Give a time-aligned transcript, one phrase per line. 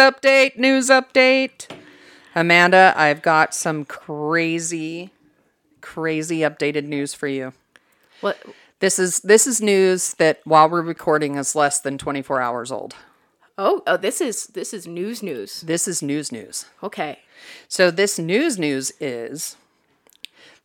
[0.00, 1.68] update, news update.
[2.34, 5.10] Amanda, I've got some crazy,
[5.80, 7.52] crazy updated news for you.
[8.20, 8.38] What?
[8.80, 12.94] This is this is news that while we're recording is less than 24 hours old.
[13.58, 15.60] Oh, oh, this is this is news news.
[15.60, 16.64] This is news news.
[16.82, 17.18] Okay.
[17.68, 19.56] So this news news is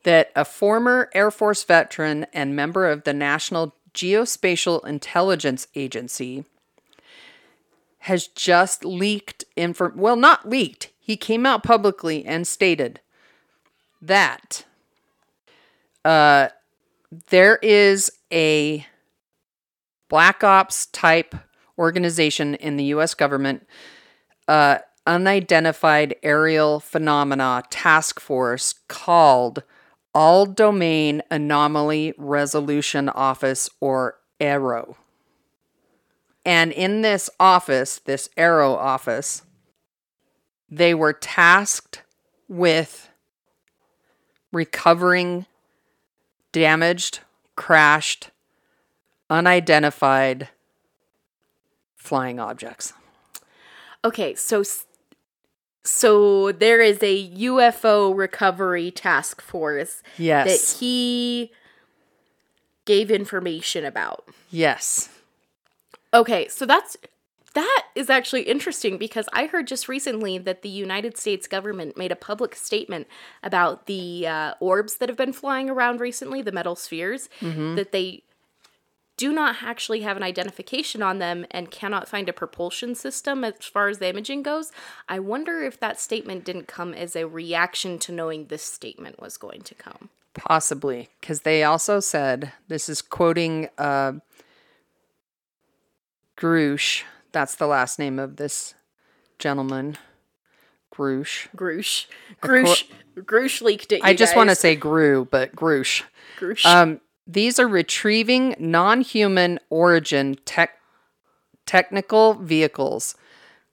[0.03, 6.45] that a former Air Force veteran and member of the National Geospatial Intelligence Agency
[8.05, 10.91] has just leaked info well not leaked.
[10.99, 12.99] He came out publicly and stated
[13.99, 14.63] that
[16.03, 16.49] uh
[17.29, 18.85] there is a
[20.07, 21.33] black ops type
[21.79, 23.65] organization in the US government
[24.47, 29.63] uh unidentified aerial phenomena task force called
[30.13, 34.95] All Domain Anomaly Resolution Office or AARO.
[36.45, 39.41] And in this office, this AARO office,
[40.69, 42.03] they were tasked
[42.47, 43.09] with
[44.51, 45.45] recovering
[46.51, 47.19] damaged,
[47.56, 48.29] crashed,
[49.29, 50.50] unidentified
[51.95, 52.94] flying objects.
[54.03, 54.63] Okay, so
[55.83, 60.47] so there is a UFO recovery task force Yes.
[60.47, 61.51] that he
[62.85, 64.27] gave information about.
[64.51, 65.09] yes.
[66.15, 66.95] Okay, so that's
[67.55, 72.11] that is actually interesting because I heard just recently that the United States government made
[72.11, 73.07] a public statement
[73.43, 77.29] about the uh, orbs that have been flying around recently, the metal spheres,
[77.75, 78.23] that they
[79.17, 83.55] do not actually have an identification on them and cannot find a propulsion system as
[83.61, 84.71] far as the imaging goes.
[85.07, 89.37] I wonder if that statement didn't come as a reaction to knowing this statement was
[89.37, 90.09] going to come.
[90.33, 94.13] Possibly, because they also said this is quoting uh,
[96.38, 97.03] Grusch.
[97.31, 98.73] That's the last name of this
[99.40, 99.97] gentleman,
[100.94, 101.47] Grusch.
[101.56, 102.06] Grusch.
[102.41, 102.85] Grusch.
[103.18, 104.01] Grusch leaked it.
[104.03, 106.03] I just want to say Gru, but Grusch.
[106.38, 106.66] Grusch.
[106.66, 110.78] Um, these are retrieving non-human origin tech
[111.66, 113.16] technical vehicles.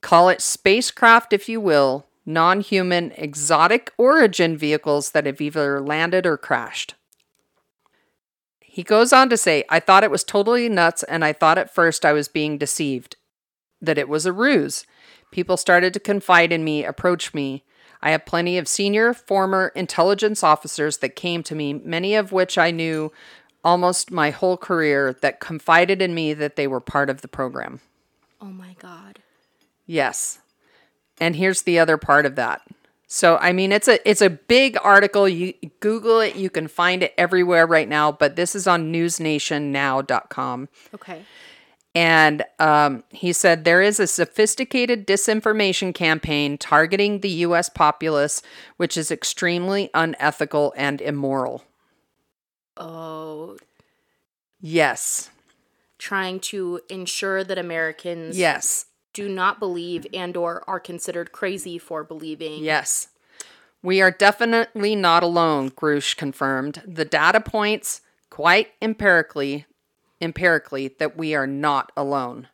[0.00, 2.06] Call it spacecraft if you will.
[2.24, 6.94] Non-human exotic origin vehicles that have either landed or crashed.
[8.72, 11.74] He goes on to say, I thought it was totally nuts, and I thought at
[11.74, 13.16] first I was being deceived,
[13.82, 14.86] that it was a ruse.
[15.30, 17.64] People started to confide in me, approach me.
[18.00, 22.56] I have plenty of senior, former intelligence officers that came to me, many of which
[22.56, 23.12] I knew
[23.62, 27.80] almost my whole career, that confided in me that they were part of the program.
[28.40, 29.18] oh my god.
[29.84, 30.38] Yes.
[31.20, 32.62] And here's the other part of that.
[33.14, 35.28] So I mean it's a it's a big article.
[35.28, 40.68] You Google it, you can find it everywhere right now, but this is on newsnationnow.com.
[40.94, 41.22] Okay.
[41.94, 48.40] And um, he said there is a sophisticated disinformation campaign targeting the US populace,
[48.78, 51.64] which is extremely unethical and immoral.
[52.78, 53.58] Oh,
[54.58, 55.28] Yes.
[55.98, 58.86] trying to ensure that Americans Yes.
[59.12, 62.64] do not believe and or are considered crazy for believing.
[62.64, 63.08] Yes.
[63.82, 66.82] We are definitely not alone, Grusch confirmed.
[66.86, 68.00] The data points
[68.30, 69.66] quite empirically
[70.22, 72.48] empirically that we are not alone.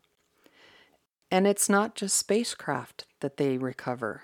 [1.31, 4.23] And it's not just spacecraft that they recover.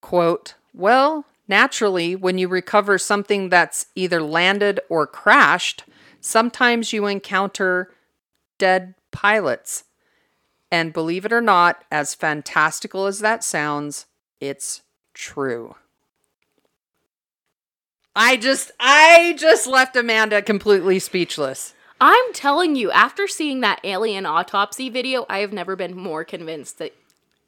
[0.00, 5.84] Quote, well, naturally, when you recover something that's either landed or crashed,
[6.20, 7.92] sometimes you encounter
[8.58, 9.84] dead pilots.
[10.70, 14.06] And believe it or not, as fantastical as that sounds,
[14.40, 14.82] it's
[15.16, 15.74] true.
[18.14, 21.74] I just I just left Amanda completely speechless.
[22.00, 26.78] I'm telling you, after seeing that alien autopsy video, I have never been more convinced
[26.78, 26.94] that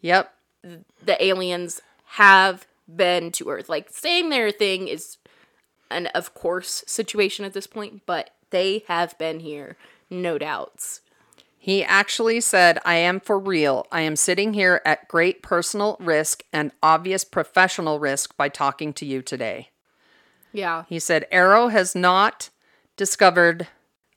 [0.00, 0.32] Yep.
[0.62, 3.68] the aliens have been to Earth.
[3.68, 5.18] Like saying their thing is
[5.90, 9.76] an of course situation at this point, but they have been here,
[10.08, 11.02] no doubts.
[11.58, 13.86] He actually said, I am for real.
[13.90, 19.04] I am sitting here at great personal risk and obvious professional risk by talking to
[19.04, 19.70] you today.
[20.52, 20.84] Yeah.
[20.88, 22.50] He said AARO has not
[22.96, 23.66] discovered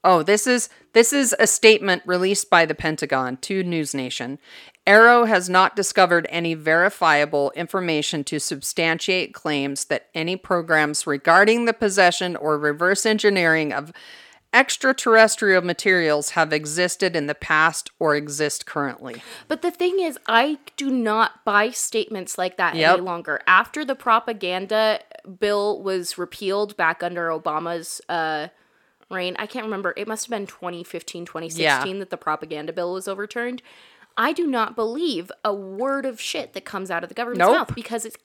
[0.04, 4.40] Oh, this is this is a statement released by the Pentagon to News Nation.
[4.88, 11.74] AARO has not discovered any verifiable information to substantiate claims that any programs regarding the
[11.74, 13.94] possession or reverse engineering of
[14.54, 19.22] extraterrestrial materials have existed in the past or exist currently.
[19.48, 22.94] But the thing is, I do not buy statements like that Yep.
[22.94, 23.42] any longer.
[23.48, 25.00] After the propaganda
[25.40, 28.48] bill was repealed back under Obama's uh,
[29.10, 29.94] reign, I can't remember.
[29.98, 32.00] It must have been 2015, 2016 Yeah.
[32.00, 33.62] that the propaganda bill was overturned.
[34.18, 37.58] I do not believe a word of shit that comes out of the government's Nope.
[37.70, 38.18] mouth because it's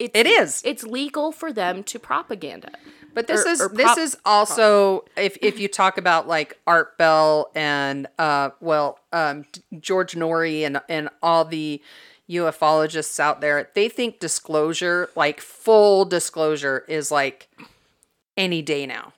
[0.00, 0.60] it's It is.
[0.64, 2.72] it's legal for them to propaganda.
[3.14, 6.98] But this Or- is or this is also if if you talk about like Art
[6.98, 9.44] Bell and uh well um
[9.78, 11.80] George Noory and and all the
[12.28, 17.48] ufologists out there, they think disclosure, like full disclosure is like
[18.36, 19.12] any day now.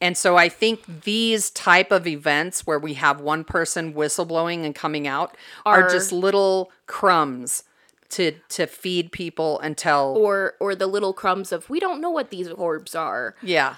[0.00, 4.74] And so I think these type of events where we have one person whistleblowing and
[4.74, 5.34] coming out
[5.64, 7.64] are, Are- just little crumbs
[8.10, 12.30] to to feed people until Or or the little crumbs of we don't know what
[12.30, 13.34] these orbs are.
[13.42, 13.76] yeah.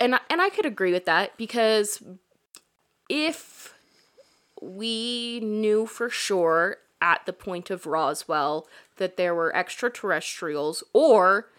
[0.00, 2.02] and I- and I could agree with that because
[3.08, 3.74] if
[4.62, 8.66] we knew for sure at the point of Roswell
[8.96, 11.50] that there were extraterrestrials or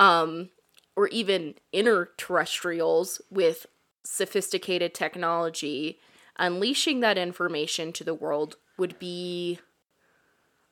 [0.00, 0.50] um
[0.96, 3.66] or even interterrestrials with
[4.04, 5.98] sophisticated technology
[6.38, 9.58] unleashing that information to the world would be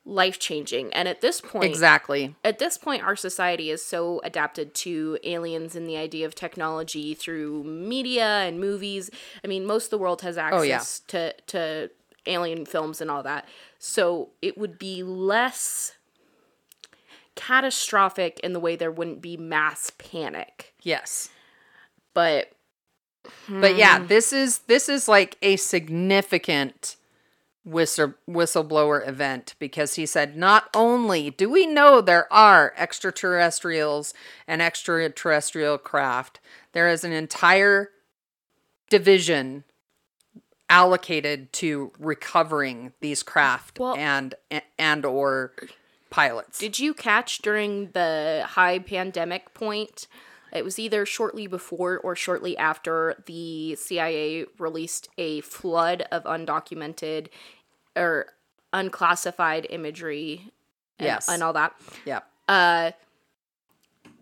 [0.05, 2.35] life changing and at this point Exactly.
[2.43, 7.13] at this point our society is so adapted to aliens and the idea of technology
[7.13, 9.09] through media and movies
[9.45, 10.81] i mean most of the world has access Oh, yeah.
[11.07, 11.89] to to
[12.25, 13.47] alien films and all that
[13.79, 15.93] so it would be less
[17.35, 21.29] catastrophic in the way there wouldn't be mass panic Yes.
[22.13, 22.51] but
[23.47, 24.07] But yeah, hmm.
[24.07, 26.97] this is this is like a significant
[27.65, 34.13] whistle whistleblower event because he said not only do we know there are extraterrestrials
[34.47, 36.39] and extraterrestrial craft,
[36.73, 37.89] there is an entire
[38.89, 39.63] division
[40.69, 44.35] allocated to recovering these craft Well- and
[44.77, 45.53] and or
[46.09, 46.59] pilots.
[46.59, 50.07] Did you catch during the high pandemic point?
[50.53, 57.27] It was either shortly before or shortly after the CIA released a flood of undocumented
[57.95, 58.27] or
[58.71, 60.51] unclassified imagery
[60.99, 61.27] and, Yes.
[61.27, 61.73] and all that.
[62.05, 62.21] yeah.
[62.47, 62.91] Uh,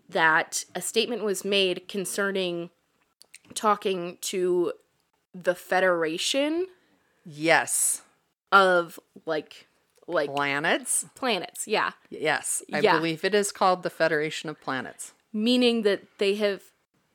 [0.08, 2.70] that a statement was made concerning
[3.54, 4.72] talking to
[5.34, 6.66] the Federation
[7.24, 8.02] Yes.
[8.50, 9.68] of like
[10.08, 11.06] like Planets?
[11.14, 11.66] planets.
[11.68, 11.92] Yeah.
[12.10, 12.62] Yes.
[12.72, 12.96] I Yeah.
[12.96, 15.12] believe it is called the Federation of Planets.
[15.32, 16.62] Meaning that they have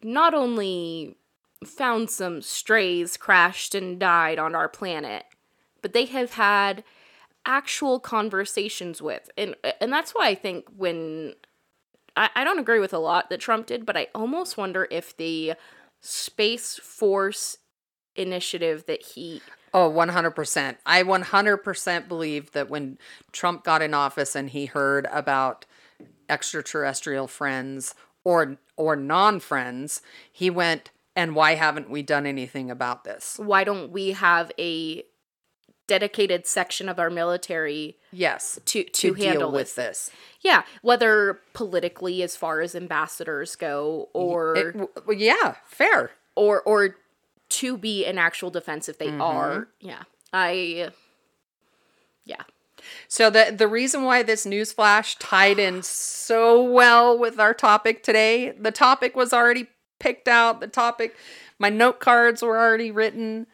[0.02, 1.18] not only
[1.66, 5.26] found some strays crashed and died on our planet,
[5.82, 6.84] but they have had
[7.46, 9.30] actual conversations with.
[9.38, 11.34] And and that's why I think when
[12.16, 15.16] I, I don't agree with a lot that Trump did, but I almost wonder if
[15.16, 15.54] the
[16.02, 17.58] Space Force
[18.16, 19.42] initiative that he
[19.74, 20.78] Oh, 100%.
[20.86, 22.98] I 100% believe that when
[23.32, 25.66] Trump got in office and he heard about
[26.30, 27.94] extraterrestrial friends
[28.28, 33.90] or or non-friends, he went, "And why haven't we done anything about this?" why don't
[33.92, 35.04] we have a
[35.88, 38.60] dedicated section of our military Yes.
[38.66, 40.08] to To to, handle deal with this.
[40.08, 40.12] this.
[40.42, 44.76] Yeah, whether politically as far as ambassadors go or It-
[45.08, 46.12] well, yeah, fair.
[46.36, 46.98] or or
[47.50, 49.22] to be an actual defense if they Mm-hmm.
[49.22, 49.70] are.
[49.80, 50.04] Yeah.
[50.34, 50.92] I
[52.26, 52.44] yeah.
[53.08, 58.04] So the the reason why this news flash tied in so well with our topic
[58.04, 59.68] today, the topic was already
[60.00, 60.60] picked out.
[60.60, 61.16] The topic,
[61.60, 63.48] my note cards were already written,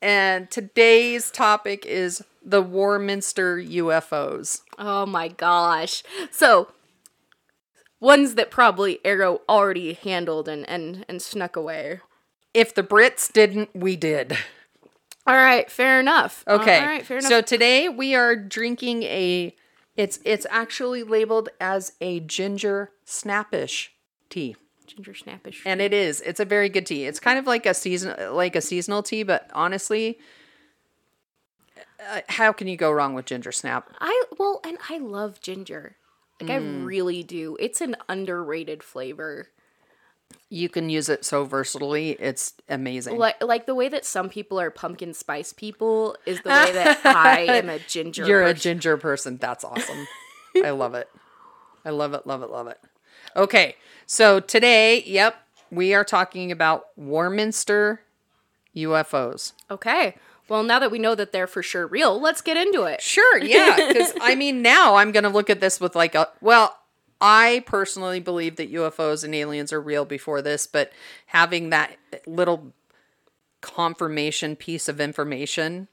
[0.00, 4.62] and today's topic is the Warminster UFOs.
[4.78, 6.02] Oh my gosh.
[6.30, 6.72] So
[8.00, 12.00] ones that probably AARO already handled and and and snuck away.
[12.52, 14.36] If the Brits didn't, we did.
[15.30, 16.42] All right, fair enough.
[16.48, 16.80] Okay.
[16.80, 17.28] All right, fair enough.
[17.28, 19.54] So today we are drinking a.
[19.96, 23.92] It's it's actually labeled as a ginger snappish
[24.28, 24.56] tea.
[24.88, 25.62] ginger snappish.
[25.64, 26.20] And it is.
[26.22, 27.04] It's a very good tea.
[27.04, 30.18] It's kind of like a season like a seasonal tea, but honestly,
[32.10, 33.88] uh, how can you go wrong with ginger snap?
[34.00, 35.96] I well, and I love ginger.
[36.40, 36.82] Like Mm.
[36.82, 37.56] I really do.
[37.60, 39.50] It's an underrated flavor.
[40.48, 42.16] You can use it so versatilely.
[42.18, 43.16] It's amazing.
[43.18, 47.00] Like like the way that some people are pumpkin spice people is the way that
[47.04, 48.26] I am a ginger.
[48.26, 49.36] You're a ginger person.
[49.36, 50.06] That's awesome.
[50.56, 51.08] I love it.
[51.84, 52.78] I love it, love it, love it.
[53.36, 53.76] Okay.
[54.06, 55.36] So today, yep,
[55.70, 58.02] we are talking about Warminster
[58.76, 59.52] UFOs.
[59.70, 60.16] Okay.
[60.48, 63.00] Well, now that we know that they're for sure real, let's get into it.
[63.00, 63.76] Sure, yeah.
[63.76, 66.76] Because I mean, now I'm going to look at this with like a well.
[67.20, 70.92] I personally believe that UFOs and aliens are real before this, but
[71.26, 71.96] having that
[72.26, 72.72] little
[73.60, 75.88] confirmation piece of information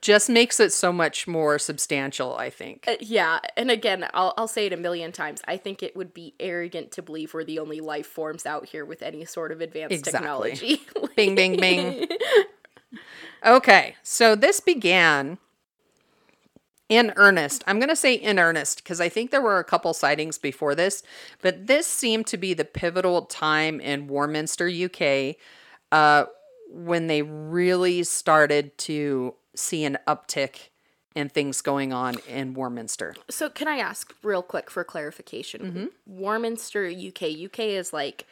[0.00, 2.34] just makes it so much more substantial.
[2.36, 2.84] I think.
[2.88, 5.42] Uh, yeah, and again, I'll I'll say it a million times.
[5.46, 8.84] I think it would be arrogant to believe we're the only life forms out here
[8.84, 10.52] with any sort of advanced Exactly.
[10.52, 10.82] technology.
[11.16, 12.08] Bing, bing, bing.
[13.44, 15.38] Okay, so this began
[16.88, 17.64] in earnest.
[17.66, 20.74] I'm going to say in earnest because I think there were a couple sightings before
[20.74, 21.02] this,
[21.40, 25.36] but this seemed to be the pivotal time in Warminster, UK,
[25.90, 26.26] uh,
[26.70, 30.68] when they really started to see an uptick
[31.14, 33.14] in things going on in Warminster.
[33.28, 35.60] So, can I ask real quick for clarification?
[35.60, 35.86] Mm-hmm.
[36.06, 37.22] Warminster, UK.
[37.44, 38.26] UK is like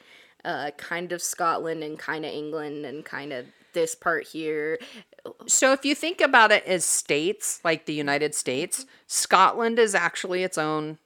[0.45, 4.79] uh, kind of Scotland and kind of England and kind of this part here.
[5.47, 10.43] So if you think about it as states, like the United States, Scotland is actually
[10.43, 10.99] its own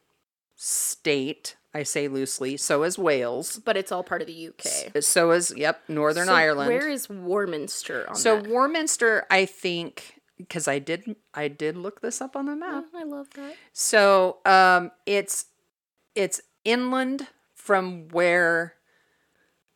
[0.56, 1.56] state.
[1.76, 2.56] I say loosely.
[2.56, 3.60] So is Wales.
[3.64, 5.02] But it's all part of the UK.
[5.02, 6.68] So is yep, Northern So Ireland.
[6.68, 8.48] Where is Warminster on so that?
[8.48, 12.84] Warminster, I think, because I did I did look this up on the map.
[12.94, 13.56] Oh, I love that.
[13.72, 15.46] So um, it's
[16.14, 18.74] it's inland from where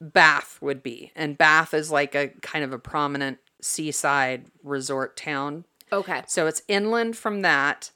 [0.00, 5.64] Bath would be, and Bath is like a kind of a prominent seaside resort town.
[5.92, 6.22] Okay.
[6.26, 7.90] So it's inland from that.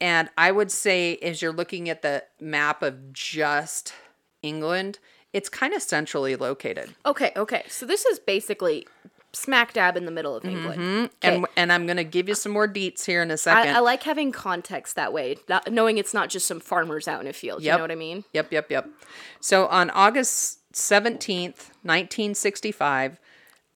[0.00, 3.94] And I would say, as you're looking at the map of just
[4.42, 4.98] England,
[5.32, 6.94] it's kind of centrally located.
[7.06, 7.64] Okay, okay.
[7.68, 8.86] So this is basically
[9.32, 10.80] smack dab in the middle of England.
[10.80, 11.04] Mm-hmm.
[11.04, 11.36] Okay.
[11.36, 13.74] And, and I'm going to give you some more deets here in a second.
[13.74, 17.26] I like having context that way, not, knowing it's not just some farmers out in
[17.26, 17.62] a field.
[17.62, 18.24] You know what I mean?
[18.32, 18.88] Yep, yep, yep.
[19.40, 23.18] So on August 17th, 1965,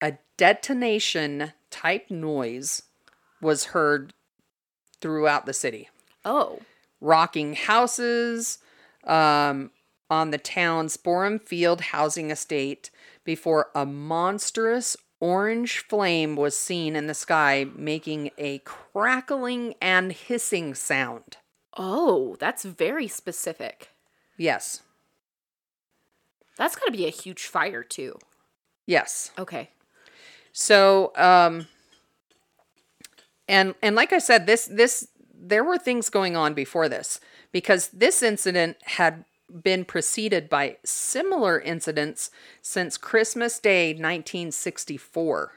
[0.03, 2.83] a detonation type noise
[3.41, 4.13] was heard
[5.01, 5.89] throughout the city.
[6.25, 6.61] Oh,
[7.01, 8.59] rocking houses
[9.05, 9.71] um,
[10.11, 12.91] on the town's Boreham Field housing estate
[13.25, 20.75] before a monstrous orange flame was seen in the sky, making a crackling and hissing
[20.75, 21.39] sound.
[21.79, 23.91] oh, that's very specific.
[24.39, 24.83] Yes,
[26.57, 28.19] That's got to be a huge fire too.
[28.87, 29.31] yes.
[29.39, 29.71] Okay.
[30.53, 31.67] So, um,
[33.47, 37.21] and and like I said, this this there were things going on before this
[37.53, 39.25] because this incident had
[39.63, 42.31] been preceded by similar incidents
[42.63, 45.53] since Christmas Day 1964.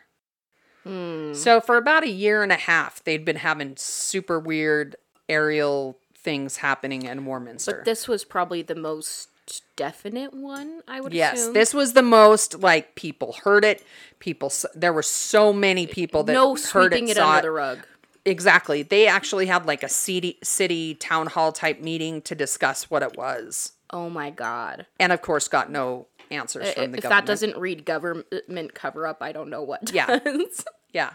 [1.33, 4.95] So for about a year and a half, they'd been having super weird
[5.27, 7.77] aerial things happening in Warminster.
[7.77, 9.29] But this was probably the most
[9.75, 11.53] definite one, I would Yes, assume.
[11.53, 13.83] this was the most like people heard it.
[14.19, 17.41] People, there were so many eh, people that no heard it, it, saw under it.
[17.43, 17.79] the rug.
[18.25, 18.83] Exactly.
[18.83, 23.17] They actually had like a city city town hall type meeting to discuss what it
[23.17, 24.85] was, Oh my god.
[24.99, 27.25] and of course, got no answers I- from eh, the if government.
[27.25, 30.19] that doesn't read government cover up, I don't know what Yeah.
[30.93, 31.11] Yeah.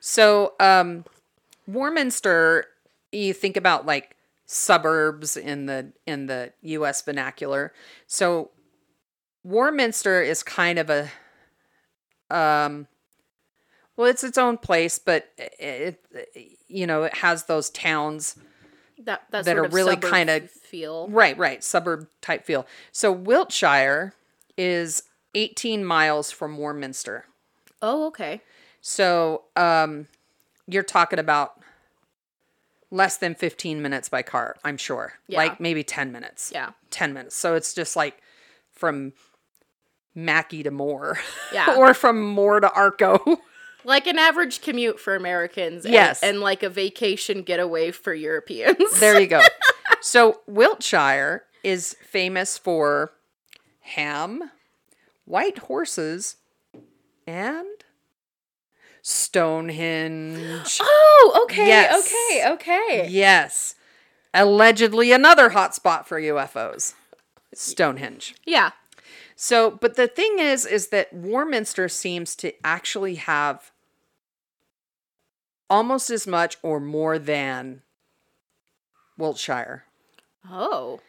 [0.00, 1.04] So, um,
[1.66, 2.66] Warminster,
[3.12, 4.13] you think about like
[4.46, 7.02] suburbs in the in the U.S.
[7.02, 7.72] vernacular.
[8.06, 8.50] So,
[9.42, 11.10] Warminster is kind of a,
[12.30, 12.86] um,
[13.96, 18.36] well, it's its own place, but it, it you know, it has those towns.
[18.98, 21.08] that that, That sort are of really kinda- feel.
[21.08, 22.66] Right, right, suburb type feel.
[22.92, 24.14] So, Wiltshire
[24.56, 27.26] is 18 miles from Warminster.
[27.82, 28.40] Oh, okay.
[28.80, 30.06] So, um,
[30.66, 31.60] you're talking about
[32.94, 35.14] less than 15 minutes by car, I'm sure.
[35.26, 35.38] Yeah.
[35.38, 36.52] Like maybe 10 minutes.
[36.54, 36.70] Yeah.
[36.90, 37.34] 10 minutes.
[37.34, 38.22] So it's just like
[38.70, 39.12] from
[40.14, 41.18] Mackay to Moore.
[41.52, 41.74] Yeah.
[41.76, 43.18] or from Moore to Arco.
[43.86, 45.84] Like an average commute for Americans.
[45.84, 46.22] and- Yes.
[46.22, 48.78] And, like a vacation getaway for Europeans.
[48.98, 49.42] there you go.
[50.00, 53.12] so, Wiltshire is famous for
[53.80, 54.50] ham,
[55.26, 56.36] white horses,
[57.26, 57.83] and
[59.34, 60.78] Stonehenge.
[60.80, 61.66] Oh, okay.
[61.66, 62.06] Yes.
[62.06, 62.52] Okay.
[62.52, 63.08] Okay.
[63.10, 63.74] Yes.
[64.32, 66.94] Allegedly another hotspot for UFOs.
[67.52, 68.36] Stonehenge.
[68.46, 68.70] Yeah.
[69.34, 73.72] So, but the thing is, is that Warminster seems to actually have
[75.68, 77.82] almost as much or more than
[79.18, 79.82] Wiltshire.
[80.48, 81.00] Oh.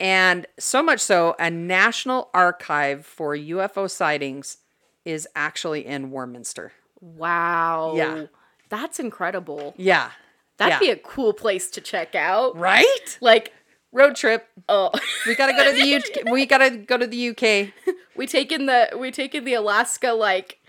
[0.00, 4.56] And so much so, a national archive for UFO sightings
[5.04, 6.72] is actually in Warminster.
[7.00, 7.94] Wow.
[7.96, 8.26] Yeah.
[8.68, 9.74] That's incredible.
[9.76, 10.10] Yeah.
[10.58, 10.78] That'd yeah.
[10.78, 12.56] be a cool place to check out.
[12.56, 13.18] right?
[13.20, 13.52] Like,
[13.92, 14.46] Road trip.
[14.68, 14.90] oh,
[15.26, 16.24] We gotta go to the UK.
[16.32, 17.72] We gotta go to the UK.
[18.14, 20.60] we take in the we take in the Alaska like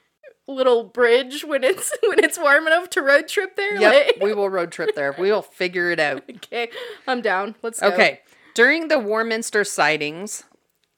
[0.48, 3.80] little bridge when it's when it's warm enough to road trip there.
[3.80, 5.16] Yep, Like, we will road trip there.
[5.20, 6.24] We will figure it out.
[6.38, 6.70] okay,
[7.08, 7.56] I'm down.
[7.62, 7.90] Let's go.
[7.90, 8.22] Okay.
[8.56, 10.44] During the Warminster sightings,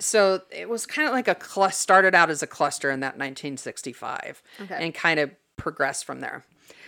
[0.03, 3.13] so it was kind of like a cluster, started out as a cluster in that
[3.17, 4.77] 1965 Okay.
[4.85, 6.43] and kind of progressed from there.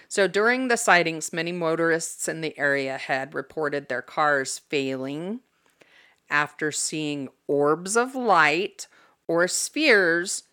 [0.08, 5.40] So during the sightings, many motorists in the area had reported their cars failing
[6.30, 8.88] after seeing orbs of light
[9.28, 10.44] or spheres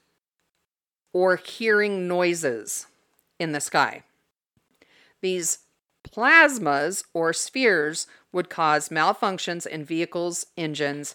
[1.13, 2.87] or hearing noises
[3.39, 4.03] in the sky.
[5.21, 5.59] These
[6.09, 11.15] plasmas or spheres would cause malfunctions in vehicles, engines,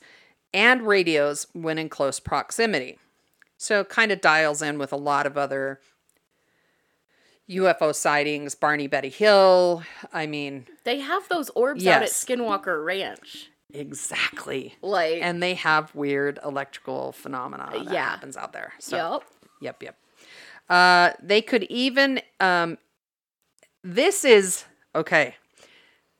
[0.54, 2.98] and radios when in close proximity.
[3.58, 5.80] So it kind of dials in with a lot of other
[7.50, 9.84] UFO sightings, Barney Betty Hill.
[10.14, 13.50] I mean, They have those orbs out at Skinwalker Ranch.
[13.74, 14.76] exactly.
[14.82, 18.10] Like, And they have weird electrical phenomena that Yeah.
[18.10, 18.74] happens out there.
[18.80, 19.24] So yup.
[19.62, 19.96] Yep, yep.
[20.70, 22.22] Uh, they could even.
[22.40, 22.78] Um,
[23.84, 25.36] this is okay.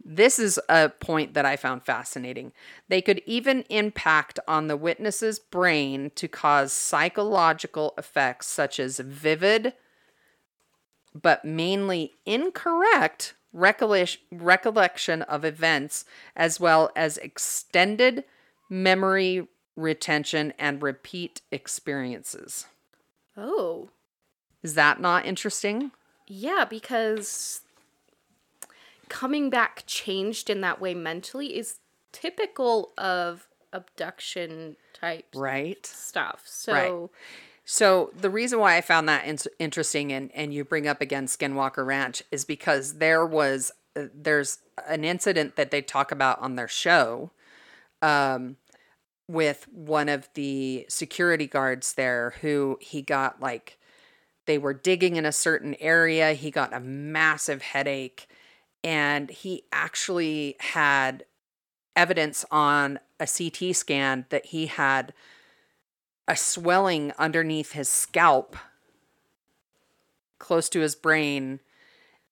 [0.10, 2.54] This is a point that I found fascinating.
[2.88, 9.74] They could even impact on the witness's brain to cause psychological effects such as vivid,
[11.14, 16.06] but mainly incorrect recollection, of events,
[16.38, 18.24] as well as extended
[18.70, 22.68] memory retention and repeat experiences.
[23.36, 23.90] Oh.
[24.64, 25.92] Is that not interesting?
[26.28, 27.62] Yeah, because
[29.10, 31.80] coming back changed in that way mentally is
[32.12, 35.86] typical of abduction type Right.
[35.86, 36.44] stuff.
[36.46, 37.12] So,
[37.66, 41.28] So the reason why I found that in- interesting and and you bring up again
[41.28, 46.56] Skinwalker Ranch is because there was uh, there's an incident that they talk about on
[46.56, 47.32] their show
[48.02, 48.56] um
[49.28, 53.78] with one of the security guards there who he got like
[54.46, 58.28] they were digging in a certain area he got a massive headache
[58.88, 61.26] and he actually had
[61.98, 65.14] evidence on a CT scan that he had
[66.26, 68.56] a swelling underneath his scalp
[70.40, 71.60] close to his brain.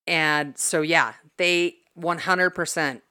[0.07, 3.01] And so yeah they 100%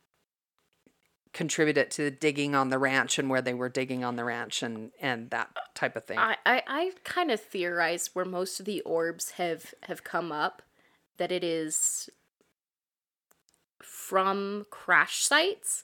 [1.35, 4.63] contributed to the digging on the ranch and where they were digging on the ranch
[4.63, 6.17] and and that type of thing.
[6.17, 10.63] I, I, I kind of theorize where most of the orbs have have come up
[11.19, 12.09] that it is
[14.09, 15.83] from crash sites,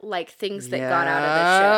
[0.00, 1.30] like things that got out of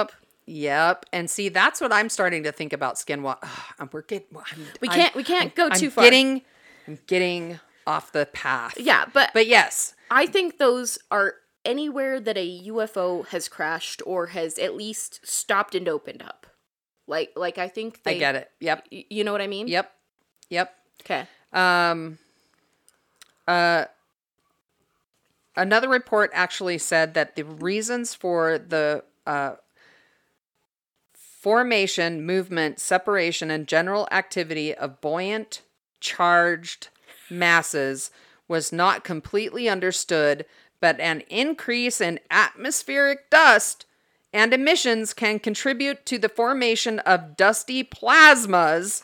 [0.09, 0.21] the ship.
[0.47, 1.07] Yep.
[1.13, 3.47] And see, that's what I'm starting to think about Skinwalker.
[3.79, 4.29] I'm we're getting.
[4.37, 6.05] I'm, We I'm- can't we can't go I'm too far.
[6.05, 6.43] Getting,
[6.87, 8.75] I'm getting off the path.
[8.81, 14.29] yeah, but But yes, I think those are anywhere that a UFO has crashed or
[14.29, 16.47] has at least stopped and opened up.
[17.07, 18.51] Like like I think they I get it.
[18.61, 18.87] Yep.
[18.91, 19.69] y- You know what I mean?
[19.69, 19.93] Yep.
[20.51, 20.75] Yep.
[21.03, 21.27] Okay.
[21.53, 22.19] Um,
[23.47, 23.85] uh,
[25.59, 29.57] another report actually said that the reasons for the uh,
[31.13, 35.63] formation, movement, separation, and general activity of buoyant,
[36.01, 36.89] charged
[37.29, 38.11] masses
[38.47, 40.47] was not completely understood,
[40.81, 43.85] but an increase in atmospheric dust
[44.33, 49.03] and emissions can contribute to the formation of dusty plasmas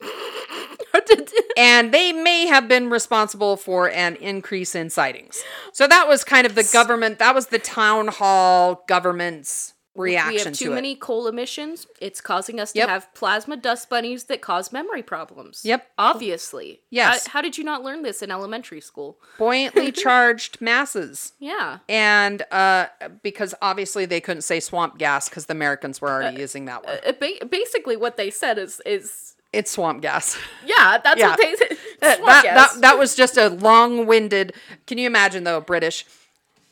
[1.56, 5.42] and they may have been responsible for an increase in sightings.
[5.72, 10.38] So that was kind of the government, that was the town hall government's reaction we
[10.44, 11.86] have too to many coal emissions.
[12.00, 12.86] It's causing us Yep.
[12.86, 15.62] to have plasma dust bunnies that cause memory problems.
[15.64, 15.86] Yep.
[15.96, 16.80] Obviously.
[16.90, 17.26] Yes.
[17.26, 19.18] How, how did you not learn this in elementary school?
[19.38, 21.32] Buoyantly charged masses.
[21.38, 21.78] Yeah.
[21.88, 22.86] And uh,
[23.22, 27.00] because obviously they couldn't say swamp gas because the Americans were already using that word.
[27.06, 29.25] Uh, ba- basically, what they said is is
[29.56, 30.36] It's swamp gas.
[30.66, 30.98] yeah.
[31.02, 31.30] That's Yeah.
[31.30, 31.78] what they said.
[32.00, 34.52] that, that, that was just a long-winded
[34.86, 36.04] can you imagine though british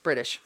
[0.03, 0.39] british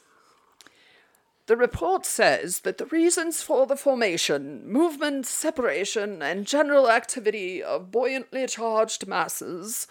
[1.46, 7.90] the report says that the reasons for the formation movement separation and general activity of
[7.90, 9.88] buoyantly charged masses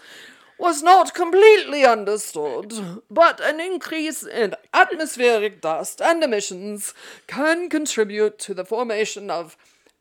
[0.58, 6.94] was not completely understood, but an increase in atmospheric dust and emissions
[7.28, 9.56] can contribute to the formation of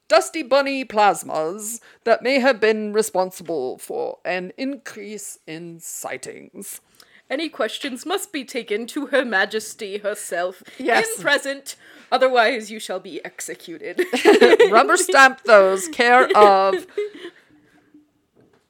[0.08, 6.82] dusty bunny plasmas that may have been responsible for an increase in sightings.
[7.30, 11.18] Any questions must be taken to Her Majesty herself Yes.
[11.18, 11.76] in present,
[12.10, 14.02] otherwise you shall be executed.
[14.72, 16.88] Rubber stamp those, care of.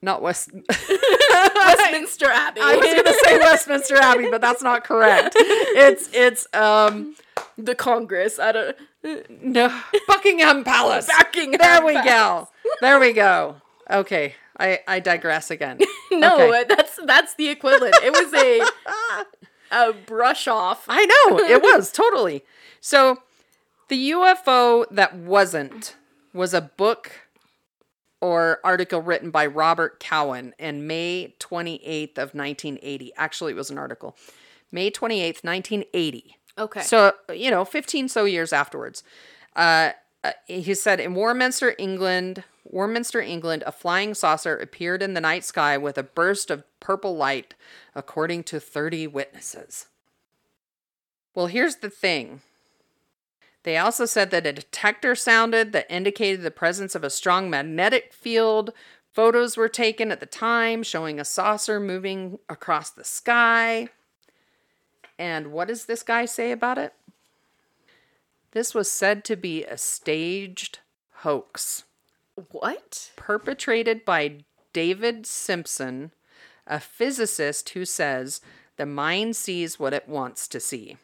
[0.02, 0.50] Not West.
[0.69, 2.62] Westminster Abbey.
[2.63, 5.36] I was gonna say Westminster Abbey, but that's not correct.
[5.38, 7.15] It's it's um
[7.58, 8.38] the Congress.
[8.39, 8.78] I don't.
[9.41, 11.08] No Buckingham Palace.
[11.17, 12.06] Buckingham There we Palace.
[12.06, 12.50] go.
[12.82, 13.58] There we go.
[13.89, 15.80] Okay, I I digress again.
[16.12, 16.62] No, Okay.
[16.62, 17.96] uh, that's that's the equivalent.
[18.04, 18.62] It was a
[19.72, 20.86] a brush off.
[20.88, 22.43] I know it was totally.
[22.80, 23.22] So,
[23.89, 25.96] the UFO that wasn't
[26.34, 27.12] was a book
[28.22, 33.12] or article written by Robert Cowan in May 28th of 1980.
[33.17, 34.15] Actually, it was an article.
[34.72, 36.36] May 28th, 1980.
[36.58, 36.82] Okay.
[36.82, 39.04] So, you know, 15 so years afterwards.
[39.56, 39.91] Uh,
[40.24, 45.43] uh, he said in Warminster, England, Warminster, England, a flying saucer appeared in the night
[45.43, 47.54] sky with a burst of purple light,
[47.96, 49.88] according to 30 witnesses.
[51.34, 52.41] Well, here's the thing.
[53.63, 58.13] They also said that a detector sounded that indicated the presence of a strong magnetic
[58.13, 58.72] field.
[59.13, 63.89] Photos were taken at the time showing a saucer moving across the sky.
[65.19, 66.93] And what does this guy say about it?
[68.51, 70.80] This was said to be a staged
[71.17, 71.84] hoax
[72.51, 73.12] What?
[73.15, 74.39] perpetrated by
[74.73, 76.12] David Simpson,
[76.65, 78.41] a physicist who says
[78.77, 80.97] the mind sees what it wants to see.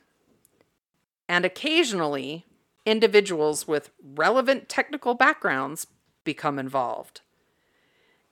[1.28, 2.46] And occasionally,
[2.86, 5.88] individuals with relevant technical backgrounds
[6.24, 7.22] become involved.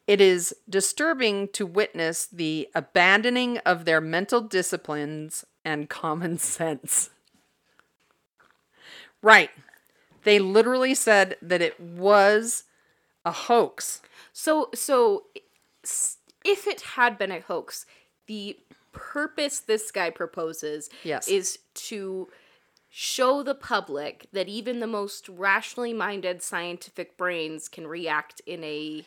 [0.07, 7.09] It is disturbing to witness the abandoning of their mental disciplines and common sense.
[9.21, 9.51] Right.
[10.23, 12.65] They literally said that it was
[13.25, 14.01] a hoax.
[14.33, 15.25] So, so
[16.43, 17.85] if it had been a hoax,
[18.27, 18.57] the
[18.91, 21.27] purpose this guy proposes Yes.
[21.27, 22.29] is to
[22.89, 29.05] show the public that even the most rationally minded scientific brains can react in a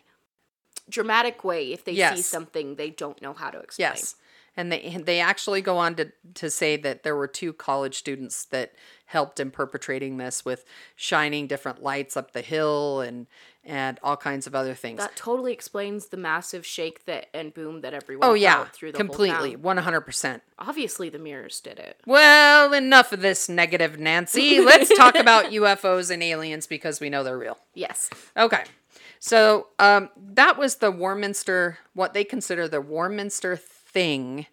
[0.89, 3.91] dramatic way if they see something they don't know how to explain.
[3.91, 4.17] Yes.
[4.57, 8.45] And they they actually go on to, to say that there were two college students
[8.47, 8.73] that
[9.07, 10.65] helped in perpetrating this with
[10.97, 13.27] shining different lights up the hill and
[13.67, 14.99] and all kinds of other things.
[14.99, 18.99] That totally explains the massive shake that and boom that everyone oh yeah, through the
[18.99, 20.43] whole completely, one hundred percent.
[20.59, 22.01] Obviously, the mirrors did it.
[22.07, 24.61] Well, enough of this negative, Nancy.
[24.61, 27.59] Let's talk about UFOs and aliens because we know they're real.
[27.75, 28.11] Yes.
[28.37, 28.65] Okay.
[29.25, 34.45] So um, that was the Warminster, what they consider the Warminster thing.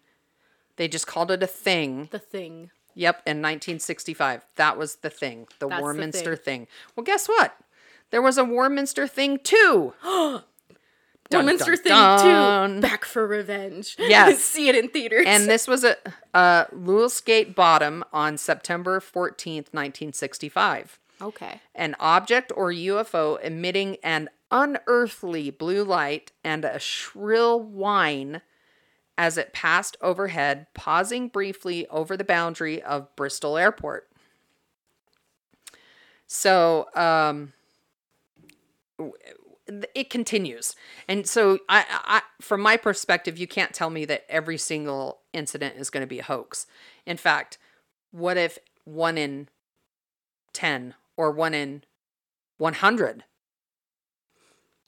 [0.76, 2.08] They just called it a thing.
[2.10, 2.70] The thing.
[2.94, 4.46] Yep, in 1965.
[4.56, 6.68] That was the thing, the That's the Warminster thing.
[6.96, 7.54] Well, guess what?
[8.12, 9.92] There was a Warminster thing too.
[10.02, 10.42] Dun,
[11.30, 12.74] Warminster dun, thing dun.
[12.76, 12.80] too.
[12.80, 13.96] Back for revenge.
[13.98, 14.38] Yes.
[14.42, 15.26] See it in theaters.
[15.26, 15.96] And this was a
[16.32, 20.98] uh, Lewis-Gate Bottom on September 14th, 1965.
[21.20, 21.60] okay.
[21.74, 28.42] An object or UFO emitting an unearthly blue light and a shrill whine
[29.18, 34.08] as it passed overhead, pausing briefly over the boundary of Bristol Airport.
[36.26, 37.52] So, um,
[39.94, 40.76] it continues.
[41.08, 45.76] And so, I, I, from my perspective, you can't tell me that every single incident
[45.76, 46.66] is going to be a hoax.
[47.06, 47.58] In fact,
[48.12, 49.48] what if one in
[50.52, 51.84] 10 or one in
[52.58, 53.24] 100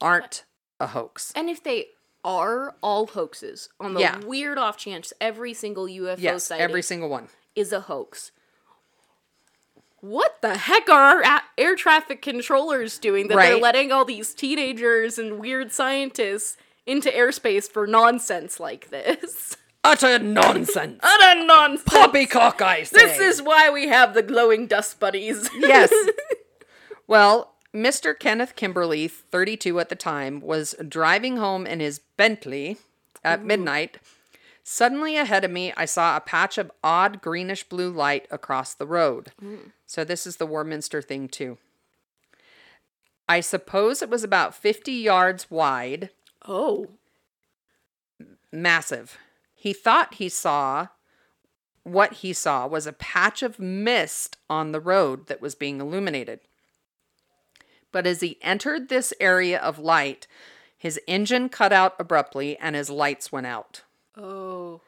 [0.00, 0.44] aren't
[0.80, 1.32] a hoax?
[1.36, 1.86] And if they
[2.24, 4.18] are all hoaxes, on the Yeah.
[4.20, 7.28] weird off chance every single UFO Yes, sighting every single one.
[7.54, 8.30] is a hoax,
[10.00, 15.18] what the heck are our air traffic controllers doing that they're letting all these teenagers
[15.18, 19.56] and weird scientists into airspace for nonsense like this?
[19.84, 21.00] Utter nonsense.
[21.02, 21.82] Utter nonsense!
[21.84, 22.98] Poppycock, I say.
[22.98, 25.48] This is why we have the glowing dust buddies.
[25.58, 25.92] yes.
[27.06, 28.16] Well, Mr.
[28.16, 32.76] Kenneth Kimberly, 32 at the time, was driving home in his Bentley
[33.24, 33.98] at midnight.
[34.62, 38.86] Suddenly ahead of me, I saw a patch of odd greenish blue light across the
[38.86, 39.32] road.
[39.42, 39.72] Mm.
[39.86, 41.58] So, this is the Warminster thing, too.
[43.28, 46.10] I suppose it was about 50 yards wide,
[46.46, 46.88] oh.
[48.52, 49.18] massive.
[49.54, 50.88] He thought he saw
[51.82, 56.40] what he saw was a patch of mist on the road that was being illuminated.
[57.94, 60.26] But as he entered this area of light,
[60.76, 63.82] his engine cut out abruptly and his lights went out.
[64.16, 64.80] Oh.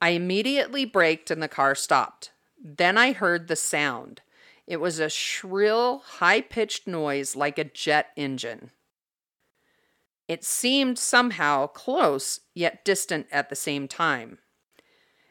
[0.00, 2.30] I immediately braked and the car stopped.
[2.58, 4.22] Then I heard the sound.
[4.66, 8.70] It was a shrill, high pitched noise like a jet engine.
[10.26, 14.38] It seemed somehow close, yet distant at the same time.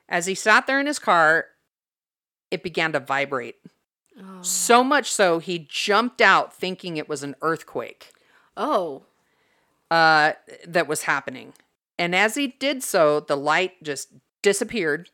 [0.08, 1.48] As he sat there in his car,
[2.52, 3.56] it began to vibrate.
[4.42, 8.14] So much so, he jumped out thinking it was an earthquake
[8.56, 9.04] Oh.
[9.90, 10.34] uh,
[10.68, 11.54] that was happening.
[11.98, 14.10] And as he did so, the light just
[14.42, 15.10] disappeared.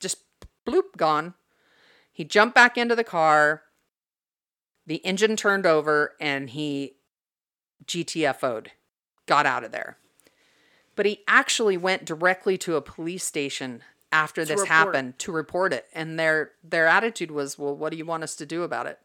[0.00, 0.18] Just
[0.66, 1.34] bloop, gone.
[2.12, 3.62] He jumped back into the car.
[4.86, 6.96] The engine turned over and he
[7.86, 8.70] GTFO'd,
[9.26, 9.98] got out of there.
[10.96, 13.82] But he actually went directly to a police station
[14.14, 14.68] after this report.
[14.68, 15.86] happened to report it.
[15.92, 18.98] And their their attitude was, well, what do you want us to do about it?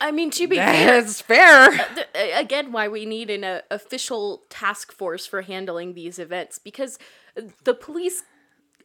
[0.00, 1.70] I mean, to be fair, That's fair.
[1.94, 6.98] th- again why we need an uh, official task force for handling these events because
[7.64, 8.22] the police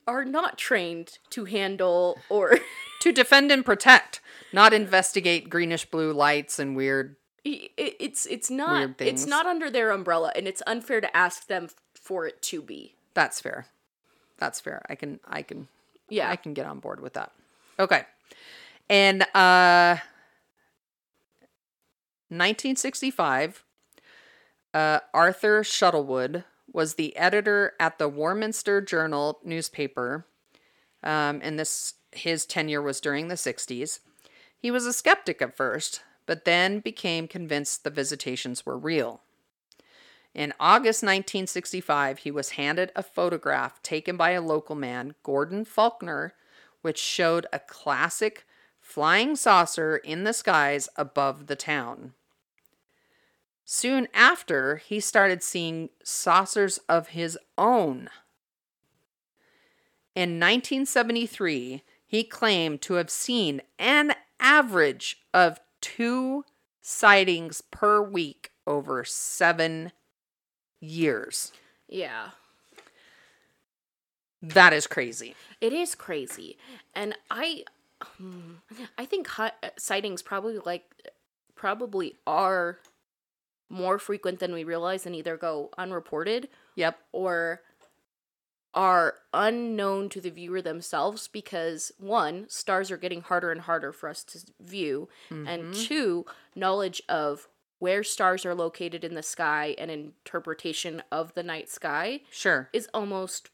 [0.08, 2.60] are not trained to handle or
[3.02, 4.21] to defend and protect,
[4.52, 7.17] not investigate greenish blue lights and weird.
[7.43, 12.26] It's it's not it's not under their umbrella, and it's unfair to ask them for
[12.28, 12.95] it to be.
[13.13, 13.67] That's fair.
[14.38, 14.84] That's fair.
[14.89, 15.67] I can I can
[16.10, 16.30] Yeah.
[16.30, 17.32] I can get on board with that.
[17.80, 18.04] Okay.
[18.89, 19.97] And uh
[22.30, 23.63] 1965
[24.74, 30.26] uh Arthur Shuttlewood was the editor at the Warminster Journal newspaper.
[31.04, 34.00] Um and this his tenure was during the 60s.
[34.58, 39.21] He was a skeptic at first, but then became convinced the visitations were real.
[40.34, 46.34] In August 1965, he was handed a photograph taken by a local man, Gordon Faulkner,
[46.82, 48.46] which showed a classic
[48.80, 52.13] flying saucer in the skies above the town.
[53.65, 58.10] Soon after, he started seeing saucers of his own.
[60.15, 66.44] In 1973, he claimed to have seen an average of two
[66.82, 69.91] sightings per week over seven
[70.82, 71.52] years.
[71.88, 72.30] yeah.
[74.44, 75.36] That is crazy.
[75.60, 76.58] It is crazy,
[76.96, 77.63] and I,
[78.17, 78.54] hmm,
[78.98, 80.91] I think hi- sightings probably like
[81.54, 82.80] probably are
[83.70, 86.98] more frequent than we realize, and either go unreported Yep.
[87.12, 87.62] or
[88.74, 94.10] are unknown to the viewer themselves because one, stars are getting harder and harder for
[94.10, 97.48] us to view, and two, knowledge of
[97.82, 102.70] where stars are located in the sky and interpretation of the night sky Sure.
[102.72, 103.50] is almost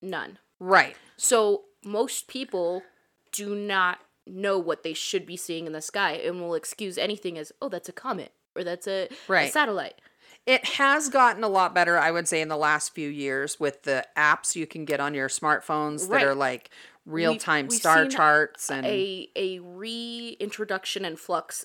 [0.00, 0.38] none.
[0.58, 0.96] Right.
[1.18, 2.82] So most people
[3.30, 7.36] do not know what they should be seeing in the sky and will excuse anything
[7.36, 9.52] as, oh, that's a comet or that's a, a Right.
[9.52, 10.00] satellite.
[10.46, 13.82] It has gotten a lot better, I would say, in the last few years with
[13.82, 16.70] the apps you can get on your smartphones that are like
[17.04, 21.64] real time we've star charts and A a reintroduction and flux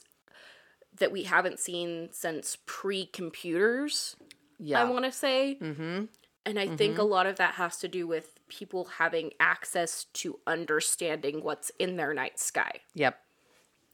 [0.99, 4.15] that we haven't seen since pre-computers.
[4.59, 4.81] yeah.
[4.81, 5.57] I want to say.
[5.61, 6.05] Mm-hmm.
[6.45, 10.39] And I think a lot of that has to do with people having access to
[10.47, 13.19] understanding what's in their night sky yep.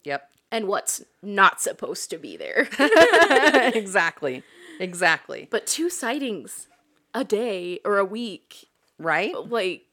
[0.04, 0.30] Yep.
[0.52, 2.70] and what's not supposed to be there.
[3.74, 4.44] exactly.
[4.80, 5.48] Exactly.
[5.50, 6.68] but two sightings
[7.16, 8.68] a day or a week,
[9.00, 9.34] Right?
[9.50, 9.86] like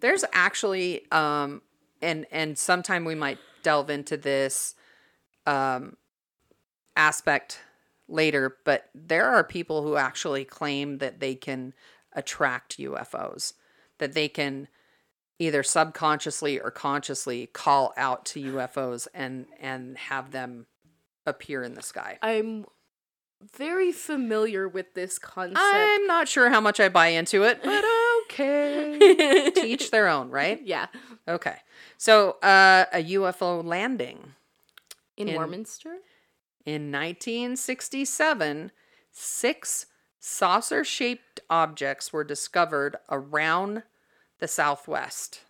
[0.00, 1.60] There's actually um
[2.00, 4.74] and and sometime we might delve into this
[5.46, 5.96] um
[6.96, 7.60] aspect
[8.08, 11.72] later, but there are people who actually claim that they can
[12.12, 13.54] attract UFOs,
[13.98, 14.68] that they can
[15.38, 20.66] either subconsciously or consciously call out to UFOs and and have them
[21.26, 22.18] appear in the sky.
[22.22, 22.66] I'm
[23.56, 25.58] very familiar with this concept.
[25.60, 27.84] I'm not sure how much I buy into it, but
[28.24, 29.50] okay.
[29.54, 30.60] to each their own, right?
[30.64, 30.86] yeah,
[31.28, 31.56] Okay.
[31.98, 34.34] So, uh, a UFO landing
[35.16, 35.96] in, In- Warminster.
[36.64, 38.70] In 1967,
[39.10, 39.86] six
[40.18, 43.82] saucer shaped objects were discovered around
[44.38, 45.40] the southwest.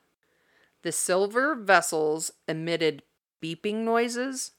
[0.83, 3.03] The silver vessels emitted
[3.43, 4.53] beeping noises,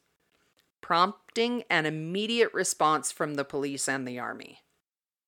[0.82, 4.60] prompting an immediate response from the police and the army.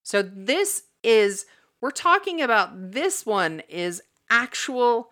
[0.04, 1.46] So, this is,
[1.82, 5.10] we're talking about this one is actual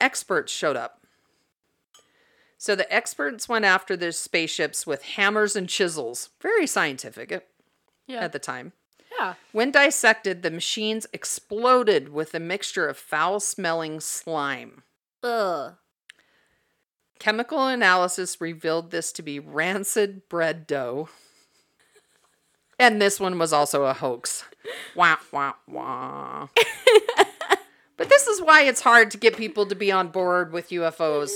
[0.00, 1.05] experts showed up.
[2.58, 7.46] So the experts went after the spaceships with hammers and chisels, very scientific at,
[8.06, 8.72] Yeah, at the time.
[9.18, 9.34] yeah.
[9.52, 14.82] When dissected, the machines exploded with a mixture of foul smelling slime.
[15.22, 15.74] Ugh.
[17.18, 21.08] Chemical analysis revealed this to be rancid bread dough.
[22.78, 24.44] And this one was also a hoax.
[24.94, 26.48] Wah, wah, wah.
[27.96, 31.30] but this is why it's hard to get people to be on board with UFOs.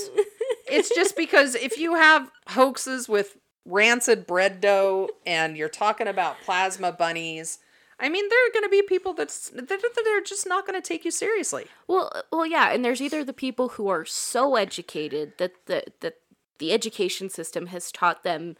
[0.71, 6.37] It's just because if you have hoaxes with rancid bread dough and you're talking about
[6.43, 7.59] plasma bunnies,
[7.99, 10.85] I mean, there are going to be people that's that they're just not going to
[10.85, 11.65] take you seriously.
[11.87, 16.15] Well, well, yeah, and there's either the people who are so educated that the that
[16.57, 18.55] the education system has taught them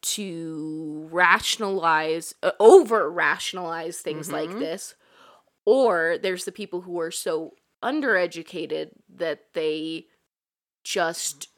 [0.00, 4.94] to rationalize, uh, over rationalize things like this,
[5.64, 10.06] or there's the people who are so undereducated that they
[10.84, 11.48] just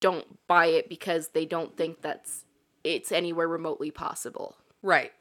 [0.00, 2.44] don't buy it because they don't think that's
[2.84, 4.56] it's anywhere remotely possible.
[4.82, 5.12] Right.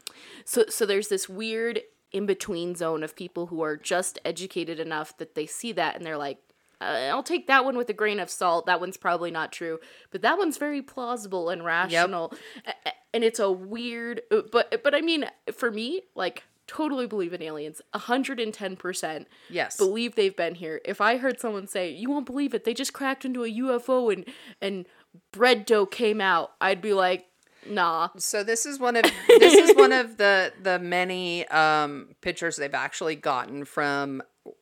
[0.46, 5.16] So so there's this weird in between zone of people who are just educated enough
[5.18, 6.40] that they see that and they're like,
[6.82, 8.66] uh, I'll take that one with a grain of salt.
[8.66, 9.80] That one's probably not true,
[10.12, 12.34] but that one's very plausible and rational.
[12.66, 17.42] A- And it's a weird, but but I mean, for me, like totally believe in
[17.42, 17.82] aliens.
[17.94, 19.76] 110% Yes.
[19.76, 20.80] believe they've been here.
[20.86, 22.64] If I heard someone say, "You won't believe it.
[22.64, 24.26] They just cracked into a UFO and
[24.62, 24.86] and
[25.32, 27.26] bread dough came out." I'd be like,
[27.66, 32.56] "Nah." So this is one of this is one of the the many um, pictures
[32.58, 34.22] they've actually gotten from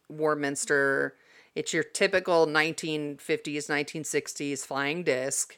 [0.09, 1.15] Warminster.
[1.55, 5.57] It's your typical 1950s, 1960s flying disc.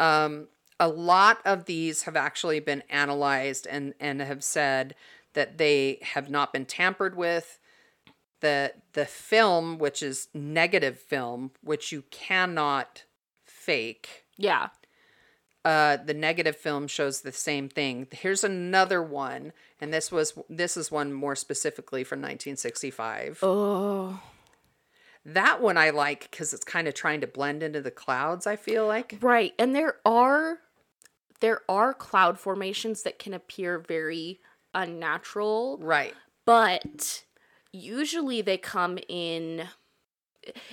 [0.00, 0.48] Um,
[0.80, 4.94] a lot of these have actually been analyzed and and have said
[5.38, 7.60] that they have not been tampered with.
[8.40, 13.04] The the film, which is negative film, which you cannot
[13.44, 14.68] fake Yeah.
[15.64, 18.06] uh, the negative film shows the same thing.
[18.10, 23.38] Here's another one, and this was this is one more specifically from 1965.
[23.42, 24.20] Oh.
[25.24, 28.46] That one I like because it's kind of trying to blend into the clouds.
[28.46, 29.52] I feel like Right.
[29.58, 30.58] And there are
[31.40, 34.40] there are cloud formations that can appear very
[34.74, 37.24] unnatural, right, but
[37.72, 39.68] usually they come in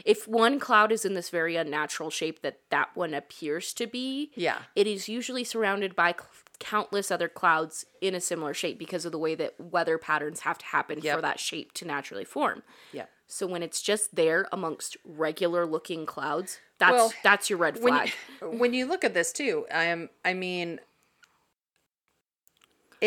[0.05, 4.31] if one cloud is in this very unnatural shape that that one appears to be,
[4.36, 6.27] yeah, it is usually surrounded by cl-
[6.60, 10.58] countless other clouds in a similar shape because of the way that weather patterns have
[10.58, 11.15] to happen Yep.
[11.17, 12.63] for that shape to naturally form.
[12.93, 13.05] yeah.
[13.27, 17.91] So when it's just there amongst regular looking clouds, that's Well, that's your red When
[17.93, 18.13] flag.
[18.41, 20.10] you, when you look at this too, I am.
[20.23, 20.79] I mean,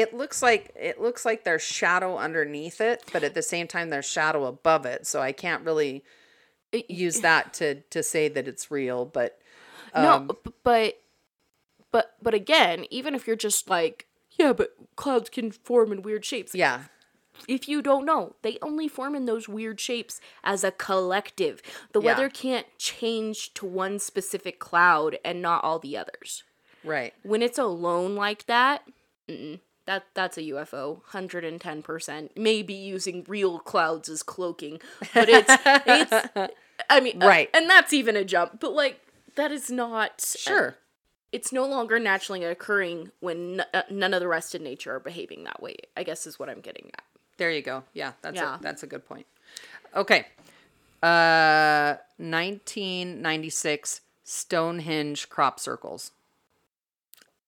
[0.00, 3.90] it looks like it looks like there's shadow underneath it, but at the same time
[3.90, 5.06] there's shadow above it.
[5.06, 6.04] So I can't really
[6.88, 9.04] use that to to say that it's real.
[9.04, 9.38] But
[9.94, 10.30] no, um,
[10.62, 11.00] but
[11.90, 14.06] but but again, even if you're just like,
[14.38, 16.54] yeah, but clouds can form in weird shapes.
[16.54, 16.82] yeah,
[17.48, 21.60] If you don't know, they only form in those weird shapes as a collective.
[21.92, 22.06] The Yeah.
[22.12, 26.44] weather can't change to one specific cloud and not all the others.
[26.84, 27.12] right.
[27.22, 28.82] When it's alone like that,
[29.28, 32.30] mm-mm, that that's a UFO, hundred and ten percent.
[32.36, 34.80] Maybe using real clouds as cloaking,
[35.14, 36.50] but it's it's.
[36.90, 37.50] I mean, uh, Right.
[37.54, 38.60] and that's even a jump.
[38.60, 39.00] But like,
[39.34, 40.76] that is not Sure.
[41.32, 45.00] It's no longer naturally occurring when n- uh, none of the rest of nature are
[45.00, 45.76] behaving that way.
[45.96, 47.02] I guess is what I'm getting at.
[47.38, 47.84] There you go.
[47.94, 48.56] Yeah, that's Yeah.
[48.58, 49.26] a that's a good point.
[49.96, 50.26] Okay.
[51.02, 56.10] Uh 1996 Stonehenge crop circles.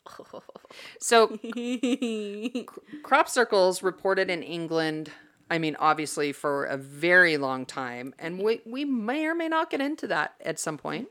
[0.98, 1.28] So
[3.02, 5.10] crop circles reported in England,
[5.50, 9.70] I mean obviously for a very long time and we we may or may not
[9.70, 11.08] get into that at some point.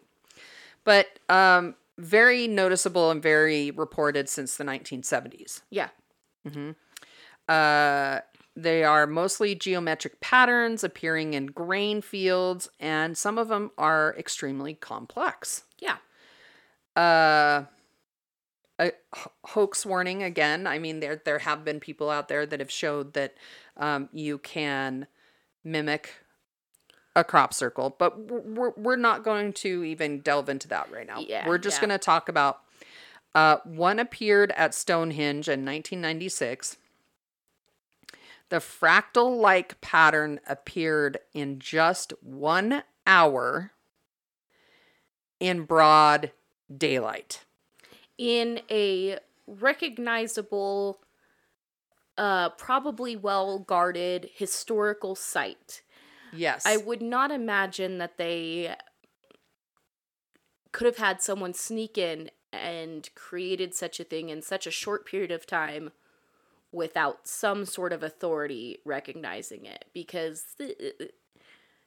[0.84, 5.62] But um very noticeable and very reported since the 1970s.
[5.70, 5.90] yeah.
[7.50, 8.22] Uh,
[8.56, 14.74] they are mostly geometric patterns appearing in grain fields, and some of them are extremely
[14.74, 15.64] complex.
[15.80, 15.98] Yeah.
[16.96, 17.66] Uh,
[18.80, 18.92] a
[19.46, 20.66] hoax warning again.
[20.66, 23.36] I mean, there there have been people out there that have showed that
[23.78, 25.08] um, you can
[25.64, 26.16] mimic
[27.16, 31.20] a crop circle, but we're we're not going to even delve into that right now.
[31.20, 31.88] Yeah, we're just yeah.
[31.88, 32.62] going to talk about
[33.36, 36.78] uh, one appeared at Stonehenge in 1996.
[38.50, 43.72] The fractal like pattern appeared in just one hour
[45.40, 46.32] in broad
[46.76, 47.46] daylight.
[48.20, 51.00] In a recognizable,
[52.18, 55.82] uh, probably well guarded historical site.
[56.34, 56.66] Yes.
[56.66, 58.76] I would not imagine that they
[60.72, 65.06] could have had someone sneak in and created such a thing in such a short
[65.06, 65.92] period of time
[66.72, 71.06] without some sort of authority recognizing it because uh, uh,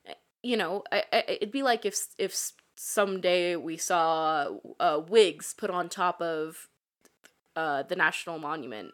[0.08, 2.52] uh, you know I, I, it'd be like if if
[2.84, 4.48] someday we saw
[4.80, 6.68] uh, wigs put on top of
[7.54, 8.90] uh, the national monument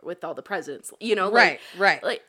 [0.00, 2.04] with all the presidents you know like, right, right.
[2.04, 2.22] like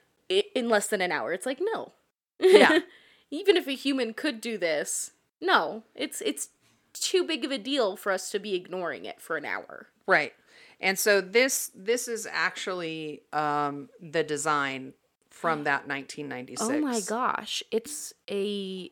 [0.56, 1.94] in less than an hour it's like no
[2.40, 2.80] Yeah.
[3.32, 6.50] even if a human could do this no it's it's
[6.94, 10.34] too big of a deal for us to be ignoring it for an hour Right.
[10.82, 14.94] And so this this is actually um the design
[15.30, 16.62] from that 1996.
[16.62, 18.92] oh my gosh it's a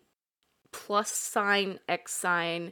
[0.71, 2.71] plus sign x sign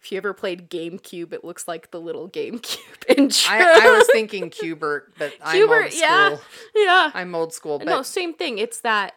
[0.00, 2.78] if you ever played GameCube, it looks like the little GameCube
[3.18, 3.52] intro.
[3.56, 6.00] I, I was thinking Q*bert, but I'm old school.
[6.00, 6.36] yeah,
[6.76, 7.10] yeah.
[7.12, 8.58] I'm old school, but no, same thing.
[8.58, 9.14] It's that.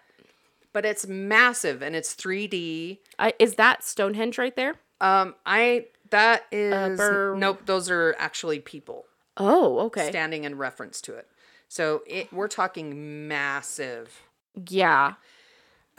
[0.73, 2.97] but it's massive and it's 3D.
[3.19, 4.75] I, is that Stonehenge right there?
[4.99, 9.05] Um I that is bur- nope, those are actually people
[9.37, 10.09] Oh, okay.
[10.09, 11.27] standing in reference to it.
[11.67, 14.21] So it we're talking massive.
[14.69, 15.13] yeah.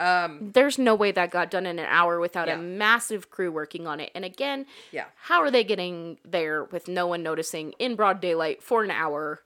[0.01, 2.55] Um There's no way that got done in an hour without Yeah.
[2.55, 4.09] a massive crew working on it.
[4.15, 5.05] And again, yeah.
[5.15, 9.43] how are they getting there with no one noticing in broad daylight for an hour?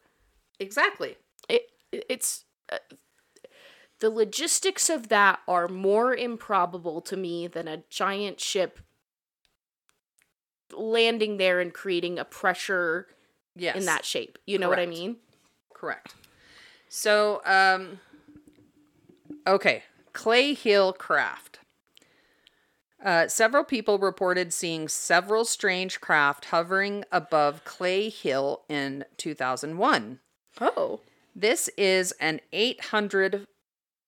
[0.59, 1.17] Exactly.
[1.49, 2.45] It it's
[3.99, 8.79] the logistics of that are more improbable to me than a giant ship
[10.73, 13.07] landing there and creating a pressure
[13.55, 13.75] Yes.
[13.77, 14.37] in that shape.
[14.45, 15.17] You know what I mean?
[15.73, 16.13] Correct.
[16.89, 17.99] So, um,
[19.47, 19.83] okay,
[20.15, 21.59] Clay Hill craft.
[23.03, 30.21] Uh, several people reported seeing several strange craft hovering above Clay Hill in 2001.
[30.61, 31.01] Oh.
[31.35, 33.45] This is an 800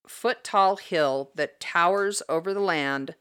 [0.08, 3.16] foot tall hill that towers over the land,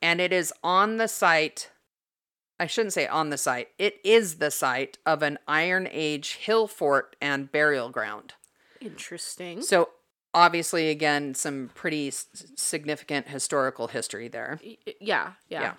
[0.00, 1.70] and it is on the site.
[2.60, 6.68] I shouldn't say on the site, it is the site of an Iron Age hill
[6.68, 8.34] fort and burial ground.
[8.80, 9.60] Interesting.
[9.60, 9.90] So,
[10.34, 12.26] obviously, again, some pretty s-
[12.56, 14.60] significant historical history there.
[15.00, 15.60] Yeah, yeah.
[15.60, 15.74] Yeah.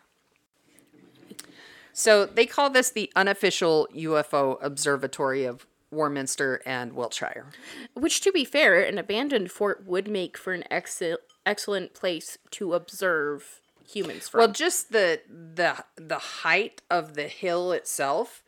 [1.94, 7.48] So, they call this the unofficial UFO observatory of Warminster and Wiltshire.
[7.96, 12.74] Which, to be fair, an abandoned fort would make for an excel- excellent place to
[12.74, 14.40] observe humans from.
[14.40, 18.42] Well, just the the the height of the hill itself.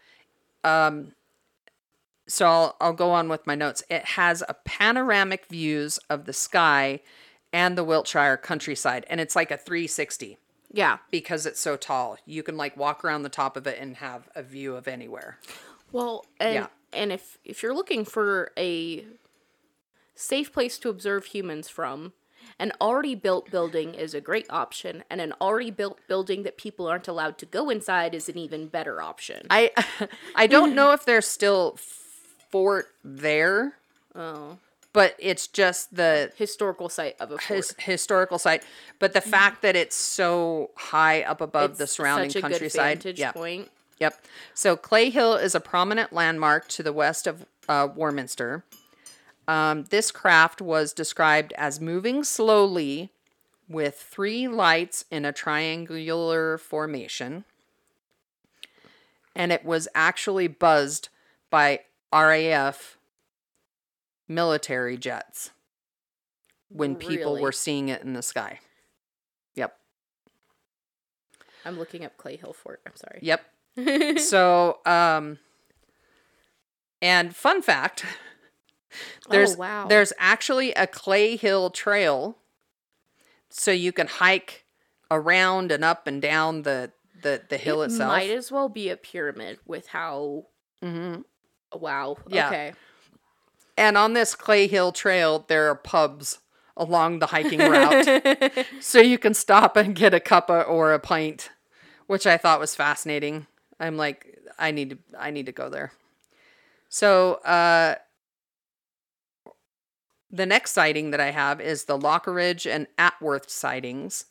[0.64, 1.12] Um,
[2.28, 3.84] so I'll I'll go on with my notes.
[3.90, 7.02] It has a panoramic views of the sky
[7.52, 10.38] and the Wiltshire countryside, and it's like a 360
[10.72, 10.98] yeah.
[11.12, 12.18] because it's so tall.
[12.26, 15.38] You can like walk around the top of it and have a view of anywhere.
[15.92, 16.68] Well, and Yeah.
[16.92, 19.06] and if if you're looking for a
[20.16, 22.14] safe place to observe humans from,
[22.60, 26.88] an already built building is a great option, and an already built building that people
[26.88, 29.46] aren't allowed to go inside is an even better option.
[29.50, 29.72] I
[30.36, 31.78] I don't know if there's still
[32.54, 33.74] fort there,
[34.14, 34.60] oh,
[34.94, 37.44] but it's just the historical site of a fort.
[37.46, 38.62] his, historical site.
[39.00, 43.04] But the fact that it's so high up above the surrounding such a countryside, good
[43.04, 43.72] vantage yeah, point.
[44.00, 44.24] yep.
[44.54, 48.64] So Clay Hill is a prominent landmark to the west of uh, Warminster.
[49.48, 53.10] Um, this craft was described as moving slowly
[53.68, 57.46] with three lights in a triangular formation.
[59.36, 61.10] And it was actually buzzed
[61.50, 61.80] by
[62.14, 62.98] RAF
[64.28, 65.52] military jets
[66.70, 67.42] when people Really?
[67.42, 68.60] were seeing it in the sky.
[69.56, 69.76] Yep.
[71.66, 72.82] I'm looking up Clay Hill Fort.
[72.86, 73.20] I'm sorry.
[73.22, 74.20] Yep.
[74.20, 75.40] so, um,
[77.02, 78.06] and fun fact,
[79.30, 79.88] there's oh wow.
[79.88, 82.38] there's actually a Clay Hill Trail,
[83.50, 84.66] so you can hike
[85.12, 86.92] around and up and down the
[87.22, 88.10] the the hill it itself.
[88.10, 90.46] might as well be a pyramid with how.
[90.82, 91.22] hmm
[91.76, 92.18] Wow.
[92.28, 92.48] Yeah.
[92.48, 92.74] Okay.
[93.78, 96.40] And on this Clay Hill Trail, there are pubs
[96.78, 101.50] along the hiking route, so you can stop and get a cuppa or a pint,
[102.08, 103.48] which I thought was fascinating.
[103.80, 105.92] I'm like, I need to, I need to go there.
[106.90, 107.96] So, uh,
[110.32, 114.26] the next sighting that I have is the Lockeridge and Atworth sightings.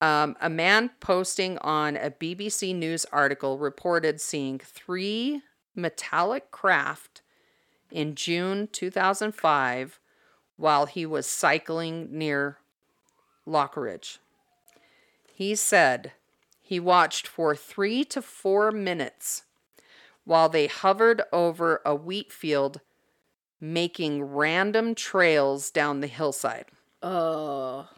[0.00, 5.42] Um, a man posting on a BBC News article reported seeing three
[5.78, 7.22] metallic craft
[7.90, 9.98] in June 2005
[10.56, 12.58] while he was cycling near
[13.46, 14.18] Lockeridge.
[15.32, 16.12] He said
[16.60, 19.44] he watched for three to four minutes
[20.24, 22.80] while they hovered over a wheat field,
[23.60, 26.66] making random trails down the hillside.
[27.02, 27.88] Oh.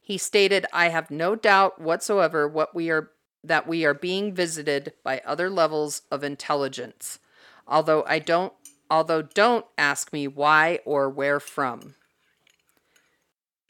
[0.00, 3.10] He stated, "I have no doubt whatsoever what we are
[3.42, 7.18] that we are being visited by other levels of intelligence.
[7.66, 8.52] Although I don't
[8.90, 11.94] although don't ask me why or where from."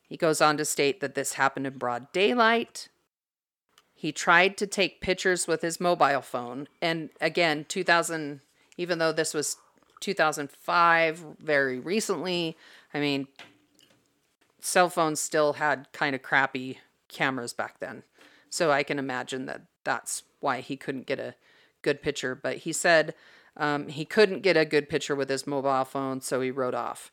[0.09, 2.89] He goes on to state that this happened in broad daylight.
[3.95, 8.41] He tried to take pictures with his mobile phone and again 2000
[8.77, 9.57] even though this was
[10.01, 12.57] 2005 very recently,
[12.95, 13.29] I mean
[14.61, 18.03] cell phones still had kind of crappy cameras back then.
[18.51, 21.35] So I can imagine that that's why he couldn't get a
[21.83, 22.35] good picture.
[22.35, 23.15] But he said
[23.57, 27.11] um, he couldn't get a good picture with his mobile phone, so he wrote off.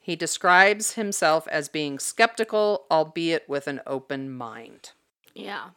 [0.00, 4.92] He describes himself as being skeptical, albeit with an open mind.
[5.34, 5.70] Yeah.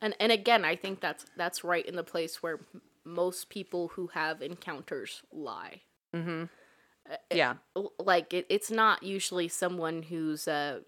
[0.00, 3.88] And and again, I think that's that's right in the place where m- most people
[3.88, 5.80] who have encounters lie.
[6.14, 6.44] Mm-hmm.
[7.32, 7.54] Yeah.
[7.74, 10.80] L- Like it, it's not usually someone who's uh,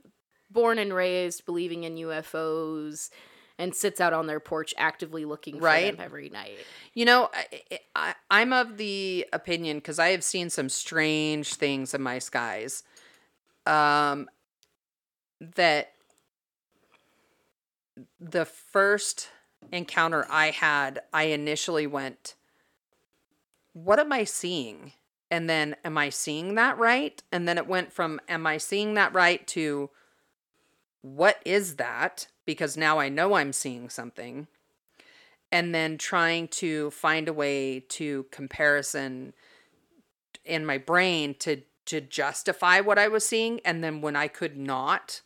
[0.50, 3.10] born and raised believing in UFOs
[3.58, 5.92] and sits out on their porch actively looking for Right.
[5.96, 6.58] them every night.
[6.94, 11.92] You know, I, I, I'm of the opinion because I have seen some strange things
[11.94, 12.82] in my skies.
[13.66, 14.28] Um,
[15.56, 15.92] that
[18.18, 19.28] the first
[19.72, 22.34] encounter I had, I initially went,
[23.74, 24.92] "What am I seeing?"
[25.30, 27.22] and then am I seeing that right?
[27.30, 29.90] And then it went from am I seeing that right to
[31.02, 32.28] what is that?
[32.46, 34.46] Because now I know I'm seeing something.
[35.52, 39.32] And then trying to find a way to comparison
[40.44, 44.56] in my brain to to justify what I was seeing and then when I could
[44.56, 45.22] not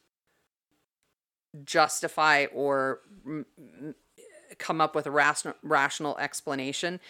[1.63, 3.45] justify or m-
[4.59, 7.01] come up with a rational rational explanation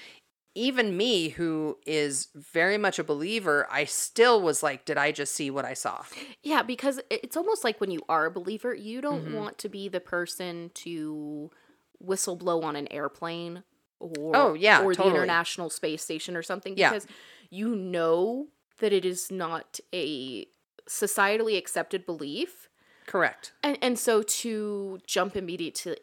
[0.55, 5.35] even me who is very much a believer i still was like did i just
[5.35, 6.03] see what i saw
[6.43, 9.35] Yeah, because it's almost like when you are a believer, you don't mm-hmm.
[9.35, 11.51] want to be the person to
[11.99, 13.63] whistle blow on an airplane
[13.99, 15.05] or Oh, yeah, or the.
[15.05, 16.91] International Space Station or something Yeah.
[16.91, 17.07] because
[17.51, 18.49] you know
[18.79, 20.47] that it is not a
[20.87, 22.69] societally accepted belief.
[23.07, 26.01] correct And and so to jump immediately to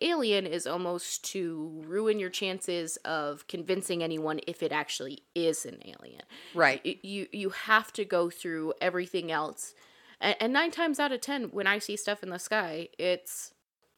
[0.00, 5.78] alien is almost to ruin your chances of convincing anyone if it actually is an
[5.84, 6.22] alien.
[6.54, 6.84] Right.
[7.02, 9.74] You you have to go through everything else.
[10.20, 13.52] And, and nine times out of ten when i see stuff in the sky it's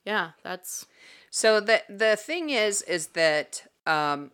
[0.07, 0.87] yeah that's
[1.31, 4.31] So the the thing is is that um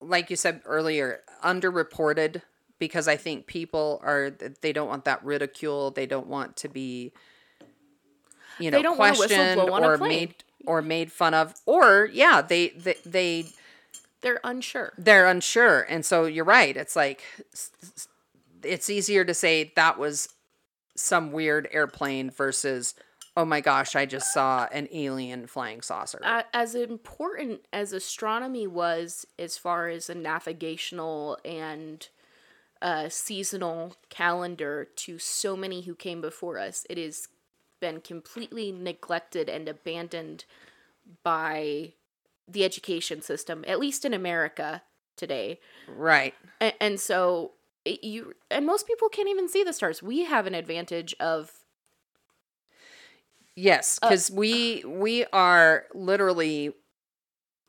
[0.00, 2.42] like you said earlier underreported
[2.82, 4.30] because I think people are
[4.60, 7.12] they don't want that ridicule, they don't want to be
[8.58, 10.34] you know They don't wanna whistle questioned or made
[10.66, 13.46] or made fun of or yeah, they they, they
[14.20, 15.82] they're unsure they're unsure.
[15.82, 16.76] And so you're right.
[16.76, 17.22] It's like
[18.62, 20.28] it's easier to say that was
[20.96, 22.94] some weird airplane versus
[23.36, 26.20] oh my gosh, I just saw an alien flying saucer.
[26.22, 32.06] A- as important as astronomy was as far as a navigational and
[32.82, 37.28] uh, seasonal calendar to so many who came before us it has
[37.82, 40.46] been completely neglected and abandoned
[41.22, 41.92] by
[42.48, 44.82] the education system at least in america
[45.16, 45.58] today
[45.88, 46.34] right.
[46.60, 47.52] and, and so
[47.84, 51.52] it, you and most people can't even see the stars we have an advantage of
[53.54, 56.72] Yes, Uh, because we we are literally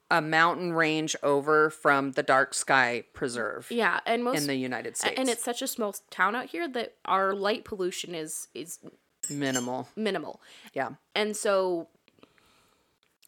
[0.10, 4.96] a mountain range over from the Dark Sky Preserve yeah and most in the United
[4.96, 5.16] States.
[5.18, 8.80] and it's such a small town out here that our light pollution is is
[9.30, 9.88] minimal.
[9.96, 10.42] minimal
[10.74, 10.90] Yeah.
[11.16, 11.88] and so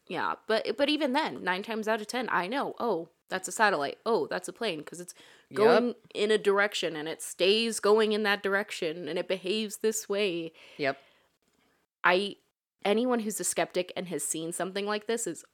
[0.08, 3.52] yeah but but even then nine times out of ten i know oh that's a
[3.52, 5.14] satellite oh that's a plane because it's
[5.54, 10.08] going in a direction and it stays going in that direction and it behaves this
[10.08, 10.98] way Yep.
[12.04, 12.36] i
[12.84, 15.44] anyone who's a skeptic and has seen something like this is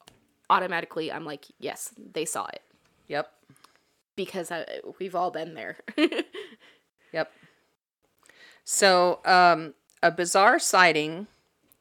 [0.49, 2.61] automatically i'm like yes they saw it
[3.07, 3.31] Yep.
[4.15, 4.65] because I,
[4.99, 5.77] we've all been there
[7.13, 7.31] Yep.
[8.63, 11.27] So, um, a bizarre sighting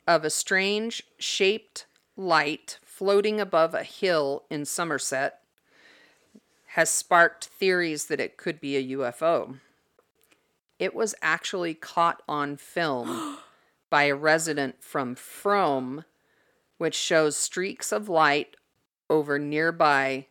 [0.07, 5.41] of a strange shaped light floating above a hill in Somerset
[6.69, 9.59] has sparked theories that it could be a UFO.
[10.79, 13.39] It was actually caught on film
[13.91, 16.05] by a resident from Frome,
[16.79, 18.57] which shows streaks of light
[19.11, 20.27] over nearby,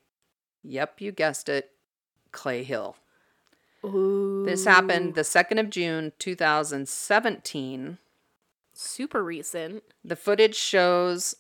[0.64, 1.72] yep, you guessed it,
[2.32, 2.96] Clay Hill.
[3.84, 7.98] Ooh, This happened the 2nd of June 2017.
[8.74, 11.36] super recent The footage shows,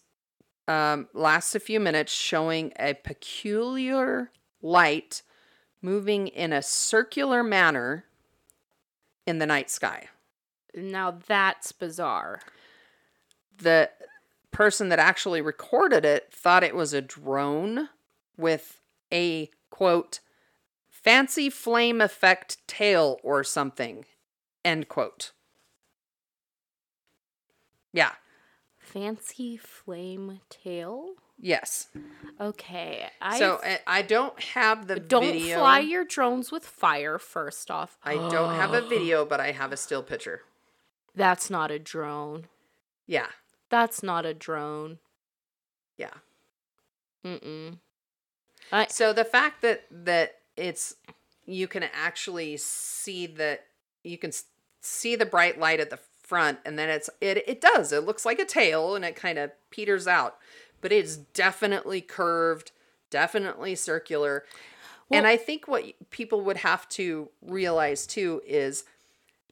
[0.68, 4.32] um, lasts a few minutes, showing a peculiar
[4.62, 5.22] light
[5.82, 8.06] moving in a circular manner
[9.26, 10.08] in the night sky.
[10.76, 12.42] now that's bizarre
[13.58, 13.90] The
[14.52, 17.90] person that actually recorded it thought it was a drone
[18.38, 18.80] with
[19.14, 20.20] a quote,
[21.02, 24.06] fancy flame effect tail or something,
[24.64, 25.32] end quote.
[27.94, 28.12] Yeah.
[28.80, 31.88] fancy flame tail Yes.
[32.40, 35.08] okay i so I, I don't have the video.
[35.08, 35.58] don't video.
[35.58, 39.72] fly your drones with fire first off I don't have a video, but I have
[39.74, 40.42] a still picture.
[41.16, 42.48] that's not a drone
[43.08, 43.28] Yeah.
[43.70, 45.00] that's not a drone
[45.98, 46.14] Yeah.
[47.26, 47.78] mm-mm
[48.72, 50.96] I, So the fact that that it's
[51.46, 53.66] you can actually see that
[54.04, 54.32] you can
[54.82, 57.92] see the bright light at the front and then it's it it does.
[57.92, 60.38] It looks like a tail and it kind of peters out,
[60.82, 62.72] but it's definitely curved,
[63.10, 64.46] definitely circular.
[65.12, 68.86] and I think what people would have to realize too is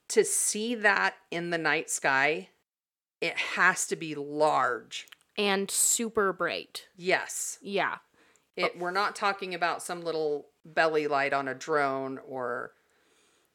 [0.10, 2.48] to see that in the night sky,
[3.22, 5.08] it has to be large.
[5.38, 7.58] and super bright Yes.
[7.62, 7.98] yeah
[8.66, 12.72] It, we're not talking about some little belly light on a drone or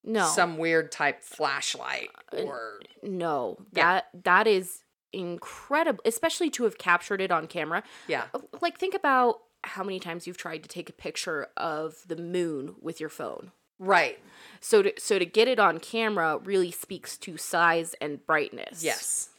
[0.02, 3.84] no some weird type flashlight uh, or no Yeah.
[3.84, 4.80] that that is
[5.12, 10.00] incredible especially to have captured it on camera yeah uh, like think about how many
[10.00, 14.18] times you've tried to take a picture of the moon with your phone Right.
[14.60, 18.84] So to so to get it on camera really speaks to size and brightness.
[18.84, 19.30] Yes.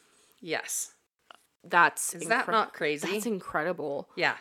[0.41, 0.91] Yes.
[1.63, 3.09] That's Is that not crazy?
[3.09, 4.09] That's incredible.
[4.15, 4.35] Yeah.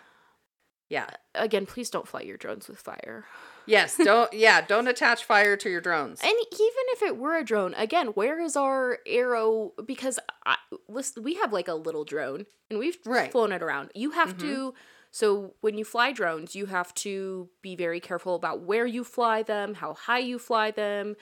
[0.89, 1.09] Yeah.
[1.35, 3.25] Again, please don't fly your drones with fire.
[3.67, 3.97] Yes.
[3.97, 4.33] Don't.
[4.35, 4.61] yeah.
[4.61, 6.21] Don't attach fire to your drones.
[6.23, 9.71] And even if it were a drone, again, where is AARO?
[9.87, 10.57] Because I,
[10.89, 13.33] listen, we have like a little drone, and we've Right.
[13.33, 13.91] flown it around.
[13.95, 14.75] You have to.
[15.11, 19.43] So when you fly drones, you have to be very careful about where you fly
[19.45, 21.15] them, how high you fly them,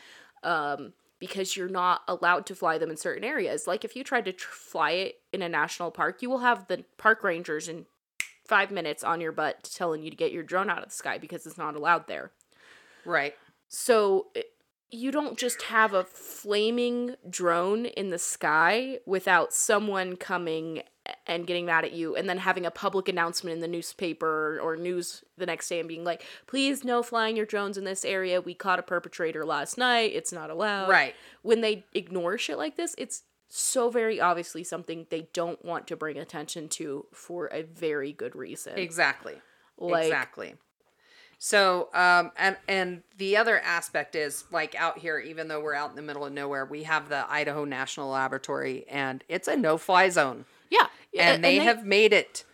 [0.43, 3.67] um, because you're not allowed to fly them in certain areas.
[3.67, 6.67] Like if you tried to tr- fly it in a national park, you will have
[6.69, 7.85] the park rangers in
[8.45, 11.18] five minutes on your butt telling you to get your drone out of the sky
[11.18, 12.32] because it's not allowed there.
[13.05, 13.34] Right.
[13.68, 14.26] So
[14.90, 20.82] you don't just have a flaming drone in the sky without someone coming
[21.26, 24.76] and getting mad at you and then having a public announcement in the newspaper or
[24.76, 28.40] news the next day and being like, please no flying your drones in this area.
[28.40, 30.12] We caught a perpetrator last night.
[30.14, 30.88] It's not allowed.
[30.88, 31.14] Right.
[31.43, 33.22] When they ignore shit like this, it's
[33.55, 38.35] so very obviously something they don't want to bring attention to for a very good
[38.35, 38.79] reason.
[38.79, 39.35] Exactly.
[39.77, 40.55] Like- exactly.
[41.39, 45.91] So, um, and and the other aspect is like out here, even though we're out
[45.91, 50.09] in the middle of nowhere, we have the Idaho National Laboratory, and it's a no-fly
[50.09, 50.87] zone, Yeah.
[51.19, 52.45] and, they, have made it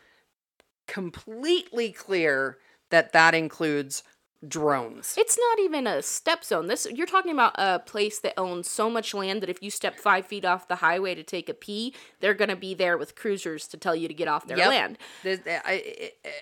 [0.86, 2.56] completely clear
[2.88, 4.02] that that includes
[4.46, 5.14] drones.
[5.18, 6.66] It's not even a step zone.
[6.68, 9.96] This you're talking about a place that owns so much land that if you step
[9.98, 13.66] five feet off the highway to take a pee, they're gonna be there with cruisers
[13.68, 14.68] to tell you to get off their Yep.
[14.68, 14.98] land.
[15.24, 16.32] There's- I- I- I-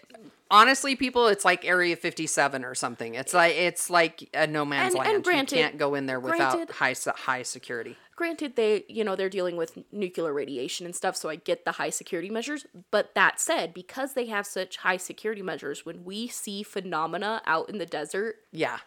[0.51, 3.14] honestly, people, it's like Area 57 or something.
[3.14, 5.24] It's like it's like a no man's And- and land.
[5.24, 7.97] granted- you can't go in there without granted- high high security.
[8.17, 11.73] Granted, they you know they're dealing with nuclear radiation and stuff, so I get the
[11.73, 12.64] high security measures.
[12.91, 17.69] But that said, because they have such high security measures, when we see phenomena out
[17.69, 18.79] in the desert, Yeah,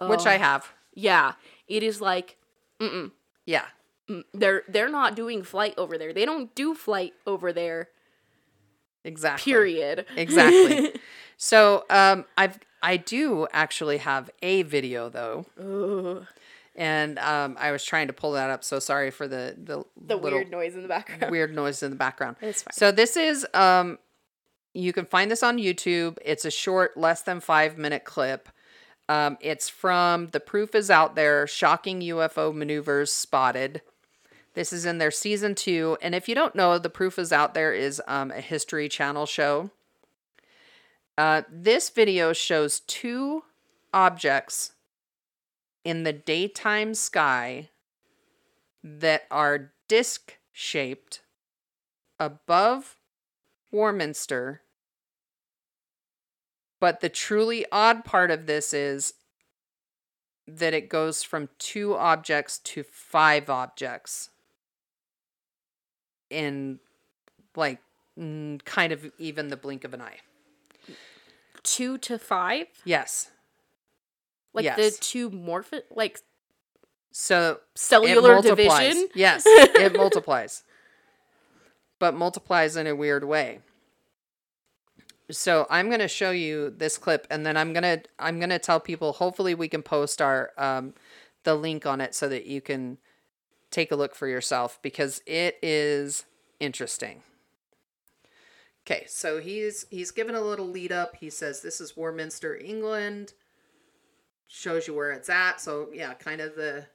[0.00, 0.72] which I have.
[0.94, 1.32] yeah,
[1.66, 2.36] it is like
[2.80, 3.10] mm,
[3.44, 3.64] Yeah,
[4.32, 6.12] they're they're not doing flight over there.
[6.12, 7.88] They don't do flight over there.
[9.04, 9.52] exactly.
[9.52, 10.06] Period.
[10.16, 10.92] Exactly.
[11.36, 15.46] so, um, I've I do actually have a video though.
[16.80, 18.64] And um, I was trying to pull that up.
[18.64, 21.30] So sorry for the the, The little weird noise in the background.
[21.30, 22.36] weird noise in the background.
[22.40, 22.72] It's fine.
[22.72, 23.98] So this is um
[24.72, 26.16] you can find this on YouTube.
[26.24, 28.48] It's a short, less than five minute clip.
[29.10, 33.82] Um, it's from The Proof is Out There Shocking UFO Maneuvers Spotted.
[34.54, 35.98] This is in their season two.
[36.00, 39.26] And if you don't know, The Proof is Out There is um, a History Channel
[39.26, 39.70] show.
[41.18, 43.42] Uh, this video shows two
[43.92, 44.72] objects
[45.84, 47.70] in the daytime sky
[48.82, 51.22] that are disc shaped
[52.18, 52.96] above
[53.72, 54.62] Warminster.
[56.80, 59.14] But the truly odd part of this is
[60.46, 64.30] that it goes from two objects to five objects
[66.28, 66.80] in
[67.54, 67.78] like
[68.64, 70.18] kind of even the blink of an eye.
[71.62, 73.30] two to five Yes.
[74.52, 76.20] Like the two morph like
[77.12, 80.64] So cellular division Yes, it multiplies.
[81.98, 83.60] But multiplies in a weird way.
[85.30, 88.48] So I'm going to show you this clip and then I'm going to I'm going
[88.48, 90.94] to tell people hopefully we can post our um
[91.44, 92.96] the link on it so that you can
[93.70, 96.24] take a look for yourself because it is
[96.58, 97.22] interesting.
[98.86, 101.16] Okay, so he's he's given a little lead up.
[101.16, 103.34] He says this is Warminster, England.
[104.52, 105.60] Shows you where it's at.
[105.60, 106.86] So yeah, kind of the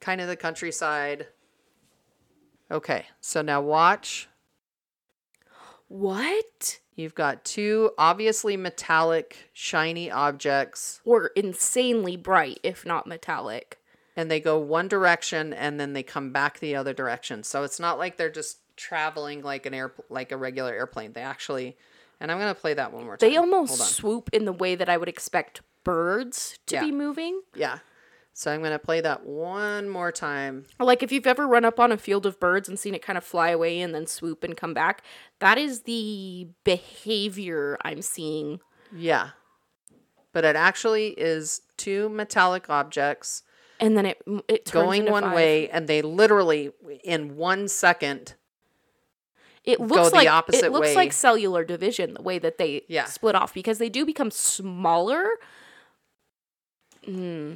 [0.00, 1.26] kind of the countryside.
[2.70, 4.28] Okay, so now watch.
[5.88, 13.82] what You've got two obviously metallic, shiny objects, or insanely bright if not metallic
[14.16, 17.42] and they go one direction and then they come back the other direction.
[17.42, 21.12] So it's not like they're just traveling like an air like a regular airplane.
[21.12, 21.76] They actually,
[22.22, 23.28] and I'm gonna play that one more time.
[23.28, 26.84] they almost swoop in the way that i would expect birds to Yeah.
[26.84, 27.78] be moving Yeah.
[28.34, 30.64] So I'm gonna play that one more time.
[30.80, 33.18] like if you've ever run up on a field of birds and seen it kind
[33.18, 35.02] of fly away and then swoop and come back
[35.40, 38.60] that is the behavior i'm seeing
[38.94, 39.30] Yeah.
[40.34, 43.42] But it actually is two metallic objects
[43.80, 46.72] and then it it turns going one way and they literally
[47.04, 48.34] in one second
[49.64, 50.94] It looks like opposite it looks way.
[50.94, 53.04] like cellular division the way that they Yeah.
[53.04, 55.28] split off because they do become smaller.
[57.04, 57.54] Hmm.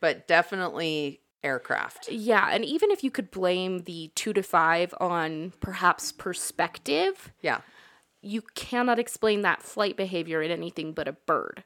[0.00, 2.08] but definitely aircraft.
[2.10, 7.60] Yeah, and even if you could blame the 2 to 5 on perhaps perspective, Yeah.
[8.20, 11.62] you cannot explain that flight behavior in anything but a bird.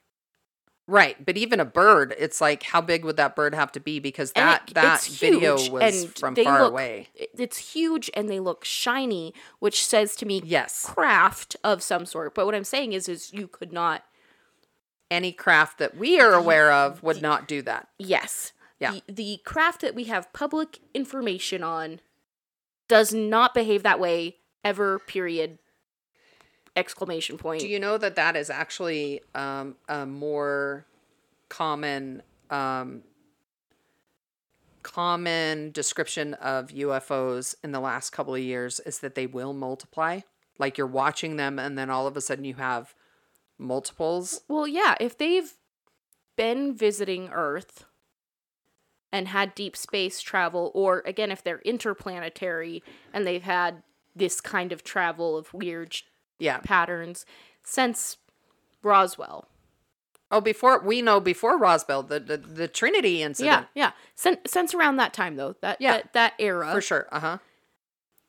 [0.88, 3.98] Right, but even a bird, it's like how big would that bird have to be
[3.98, 7.08] because that it- that video was and from far look- away.
[7.14, 10.86] It's huge and they look shiny, which says to me Yes.
[10.86, 12.34] craft of some sort.
[12.36, 14.04] But what I'm saying is is you could not
[15.10, 17.88] Any craft that we are aware of would not do that.
[17.98, 18.52] yes.
[18.78, 18.90] Yeah.
[18.92, 22.00] The, the craft that we have public information on
[22.88, 25.58] does not behave that way ever period
[26.76, 27.60] exclamation point.
[27.60, 30.86] Do you know that that is actually um, a more
[31.48, 33.02] common um,
[34.82, 40.20] common description of UFOs in the last couple of years is that they will multiply.
[40.58, 42.94] Like you're watching them, and then all of a sudden you have
[43.58, 44.42] multiples.
[44.48, 45.52] Well, yeah, if they've
[46.36, 47.84] been visiting Earth
[49.12, 53.82] and had deep space travel, or again, if they're interplanetary and they've had
[54.14, 55.96] this kind of travel of weird
[56.38, 56.58] Yeah.
[56.58, 57.24] patterns
[57.62, 58.16] since
[58.82, 59.48] Roswell.
[60.30, 63.66] Oh, before we know before Roswell, the the, the Trinity incident.
[63.74, 63.92] Yeah, yeah.
[64.14, 65.92] Since, since around that time, though, that Yeah.
[65.98, 67.06] that, that era, For sure.
[67.12, 67.38] Uh huh.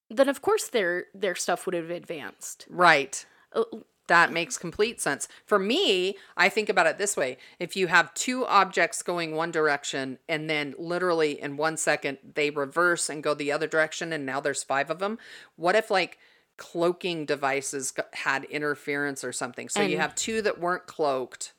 [0.09, 2.65] then of course their their stuff would have advanced.
[2.69, 3.25] Right.
[3.53, 3.63] Uh,
[4.07, 5.27] That makes complete sense.
[5.45, 7.37] For me, I think about it this way.
[7.59, 12.49] If you have two objects going one direction and then literally in one second they
[12.51, 15.17] reverse and go the other direction and now there's five of them,
[15.57, 16.19] what if like
[16.57, 19.69] cloaking devices had interference or something?
[19.69, 21.53] So you have two that weren't cloaked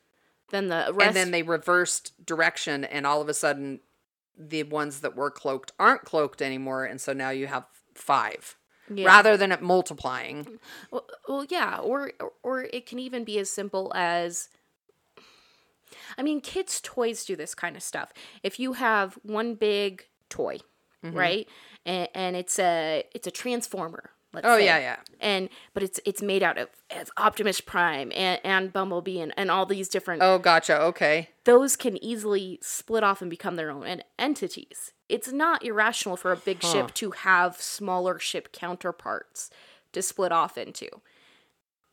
[0.51, 3.81] then the rest, and then they reversed direction and all of a sudden
[4.37, 8.57] the ones that were cloaked aren't cloaked anymore and so now you have five
[8.93, 9.07] yeah.
[9.07, 10.59] rather than it multiplying.
[10.91, 14.49] Well, well, yeah, or or it can even be as simple as
[16.17, 18.13] I mean, kids' toys do this kind of stuff.
[18.43, 20.59] If you have one big toy,
[21.05, 21.17] Mm-hmm.
[21.17, 21.49] right,
[21.87, 24.11] and, and it's a it's a transformer.
[24.45, 24.97] Let's Oh say, yeah, yeah.
[25.21, 29.51] and but it's it's made out of, of Optimus Prime and, and Bumblebee and, and
[29.51, 30.23] all these different.
[30.23, 30.81] Oh, gotcha.
[30.81, 31.31] Okay.
[31.45, 34.93] Those can easily split off and become their own en- entities.
[35.09, 36.73] It's not irrational for a big Huh.
[36.73, 39.51] ship to have smaller ship counterparts
[39.93, 40.89] to split off into.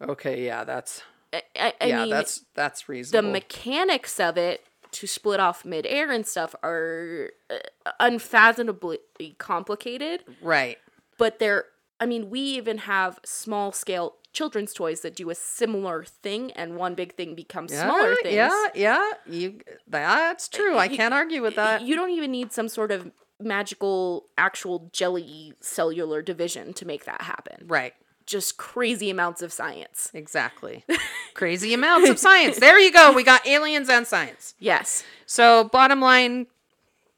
[0.01, 1.01] Okay, yeah, that's
[1.33, 3.27] I, I, I yeah, mean, that's that's reasonable.
[3.29, 7.55] the mechanics of it to split off midair and stuff are uh,
[7.99, 8.99] unfathomably
[9.37, 10.77] complicated, right.
[11.17, 11.65] but they're,
[11.99, 16.75] I mean, we even have small scale children's toys that do a similar thing, and
[16.75, 18.35] one big thing becomes Yeah, smaller things.
[18.35, 19.11] yeah, yeah.
[19.25, 20.75] You that's true.
[20.75, 21.81] I You- can't argue with that.
[21.83, 27.21] You don't even need some sort of magical, actual jelly cellular division to make that
[27.21, 27.65] happen.
[27.67, 27.93] right.
[28.25, 30.09] Just crazy amounts of science.
[30.11, 30.83] Exactly.
[31.35, 32.57] Crazy amounts of science.
[32.57, 33.11] There you go.
[33.13, 34.55] We got aliens and science.
[34.57, 35.03] Yes.
[35.27, 36.47] So, bottom line,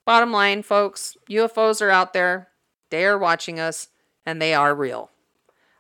[0.04, 2.50] bottom line, folks, UFOs are out there.
[2.90, 3.88] They are watching us
[4.28, 5.10] and they are real.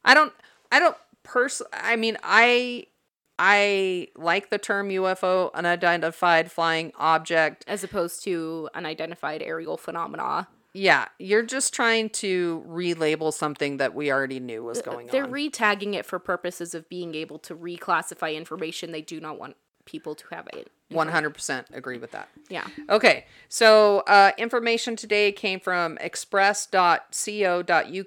[0.03, 0.33] I don't
[0.71, 2.87] I don't pers I mean, I
[3.37, 7.63] I like the term UFO, unidentified flying object.
[7.67, 10.47] As opposed to unidentified aerial phenomena.
[10.73, 15.11] Yeah, you're just trying to relabel something that we already knew was uh, going on.
[15.11, 15.31] They're on.
[15.31, 19.55] retagging it for purposes of being able to reclassify information they do not want
[19.87, 20.69] people to have it.
[20.91, 22.29] 100% agree with that.
[22.49, 22.67] Yeah.
[22.89, 27.01] Okay, so uh, information today came from express.co.uk.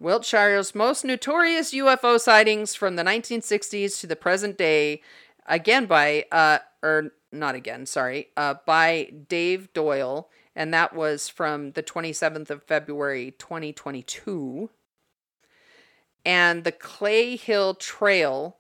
[0.02, 5.02] Wiltshire's most notorious UFO sightings from the 1960s to the present day,
[5.46, 11.72] again by, uh, or not again, sorry, uh, by Dave Doyle, and that was from
[11.72, 14.70] the 27th of February 2022.
[16.26, 18.58] And the Clay Hill Trail,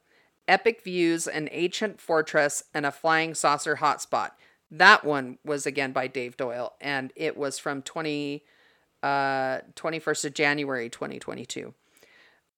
[0.48, 4.32] epic views, an ancient fortress, and a flying saucer hotspot.
[4.70, 8.44] That one was again by Dave Doyle, and it was from 20,
[9.02, 11.74] uh, 21st of January 2022.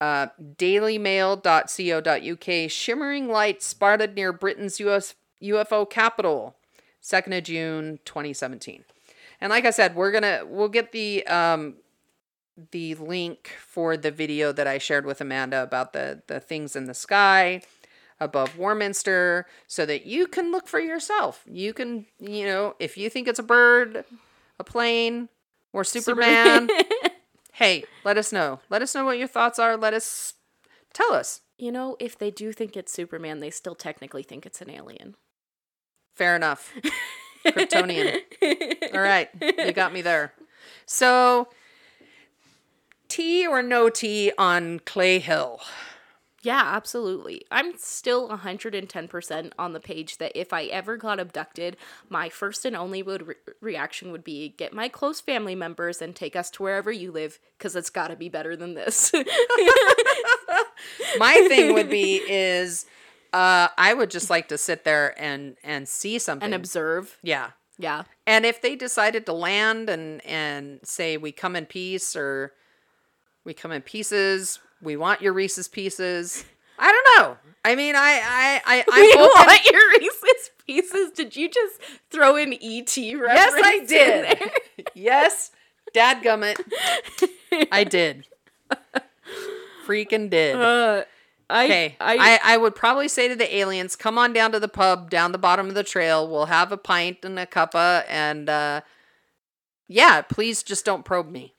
[0.00, 6.54] Uh, dailymail.co.uk shimmering light spotted near Britain's US, UFO capital
[7.02, 8.84] 2nd of June 2017.
[9.40, 11.74] And like I said, we're going to we'll get the um
[12.70, 16.84] the link for the video that I shared with Amanda about the the things in
[16.84, 17.62] the sky
[18.20, 21.44] above Warminster so that you can look for yourself.
[21.46, 24.04] You can, you know, if you think it's a bird,
[24.58, 25.28] a plane,
[25.72, 26.68] or Superman,
[27.58, 28.60] hey, let us know.
[28.70, 29.76] Let us know what your thoughts are.
[29.76, 30.34] Let us
[30.94, 31.40] tell us.
[31.58, 35.16] You know, if they do think it's Superman, they still technically think it's an alien.
[36.14, 36.72] Fair enough.
[37.44, 38.20] Kryptonian.
[38.94, 40.34] All right, you got me there.
[40.86, 41.48] So,
[43.08, 45.60] tea or no tea on Clay Hill?
[46.48, 47.44] Yeah, absolutely.
[47.50, 51.76] I'm still 110% on the page that if I ever got abducted,
[52.08, 56.16] my first and only would re- reaction would be get my close family members and
[56.16, 59.12] take us to wherever you live cuz it's got to be better than this.
[61.18, 62.86] My thing would be is
[63.34, 66.46] uh I would just like to sit there and and see something.
[66.46, 67.18] and observe.
[67.22, 67.50] yeah.
[67.76, 68.04] Yeah.
[68.26, 72.54] And if they decided to land and and say we come in peace or
[73.44, 76.44] we come in pieces, we want your Reese's pieces.
[76.78, 77.36] I don't know.
[77.64, 79.46] I mean, I I I We I'm open.
[79.46, 81.10] want your Reese's pieces.
[81.12, 82.96] Did you just throw an ET?
[82.96, 84.38] Yes, I did.
[84.94, 85.50] yes,
[85.94, 86.56] dadgummit.
[87.72, 88.26] I did.
[89.86, 90.54] Freaking did.
[90.56, 91.04] Uh,
[91.50, 94.60] I, Okay, I, I, I would probably say to the aliens, come on down to
[94.60, 96.28] the pub down the bottom of the trail.
[96.28, 98.82] We'll have a pint and a cuppa, and uh,
[99.88, 101.54] yeah, please just don't probe me.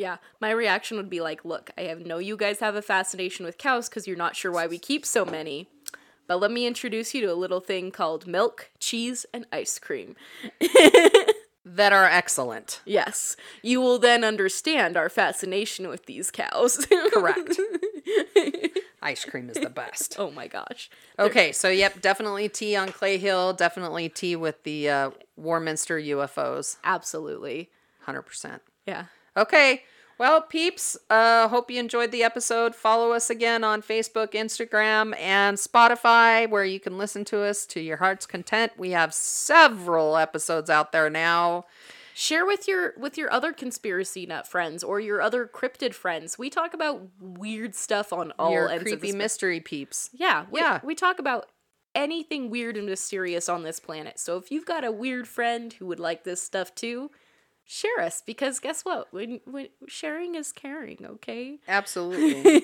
[0.00, 3.44] Yeah, my reaction would be like, look, I have know you guys have a fascination
[3.44, 5.68] with cows because you're not sure why we keep so many.
[6.26, 10.16] But let me introduce you to a little thing called milk, cheese, and ice cream.
[11.62, 12.80] That are excellent.
[12.86, 16.86] Yes, you will then understand our fascination with these cows.
[17.12, 17.60] Correct.
[19.02, 20.16] Ice cream is the best.
[20.18, 20.90] oh my gosh.
[21.18, 23.52] Okay, so yep, definitely tea on Clay Hill.
[23.52, 26.78] Definitely tea with the uh, Warminster UFOs.
[26.82, 27.70] Absolutely.
[28.06, 28.60] 100%.
[28.86, 29.04] Yeah.
[29.40, 29.82] Okay.
[30.18, 32.74] Well, peeps, uh, hope you enjoyed the episode.
[32.74, 37.80] Follow us again on Facebook, Instagram, and Spotify, where you can listen to us to
[37.80, 38.72] your heart's content.
[38.76, 41.64] We have several episodes out there now.
[42.12, 46.38] Share with your with your other conspiracy nut friends or your other cryptid friends.
[46.38, 50.10] We talk about weird stuff on all your ends of creepy mystery peeps.
[50.12, 50.80] yeah, we, Yeah.
[50.84, 51.46] We talk about
[51.94, 54.18] anything weird and mysterious on this planet.
[54.18, 57.10] So if you've got a weird friend who would like this stuff too,
[57.70, 59.12] share us because guess what?
[59.12, 60.98] When, when sharing is caring.
[61.04, 61.58] Okay.
[61.68, 62.62] Absolutely.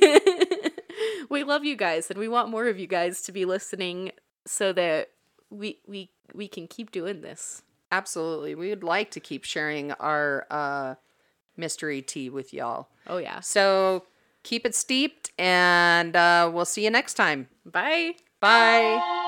[1.30, 4.10] we love you guys and we want more of you guys to be listening
[4.46, 5.10] so that
[5.48, 7.62] we we we can keep doing this.
[7.92, 8.56] Absolutely.
[8.56, 10.94] We would like to keep sharing our uh,
[11.56, 12.88] mystery tea with y'all.
[13.06, 13.38] Oh yeah.
[13.40, 14.04] So
[14.42, 17.48] keep it steeped, and uh, we'll see you next time.
[17.64, 18.16] Bye.
[18.40, 19.22] Bye.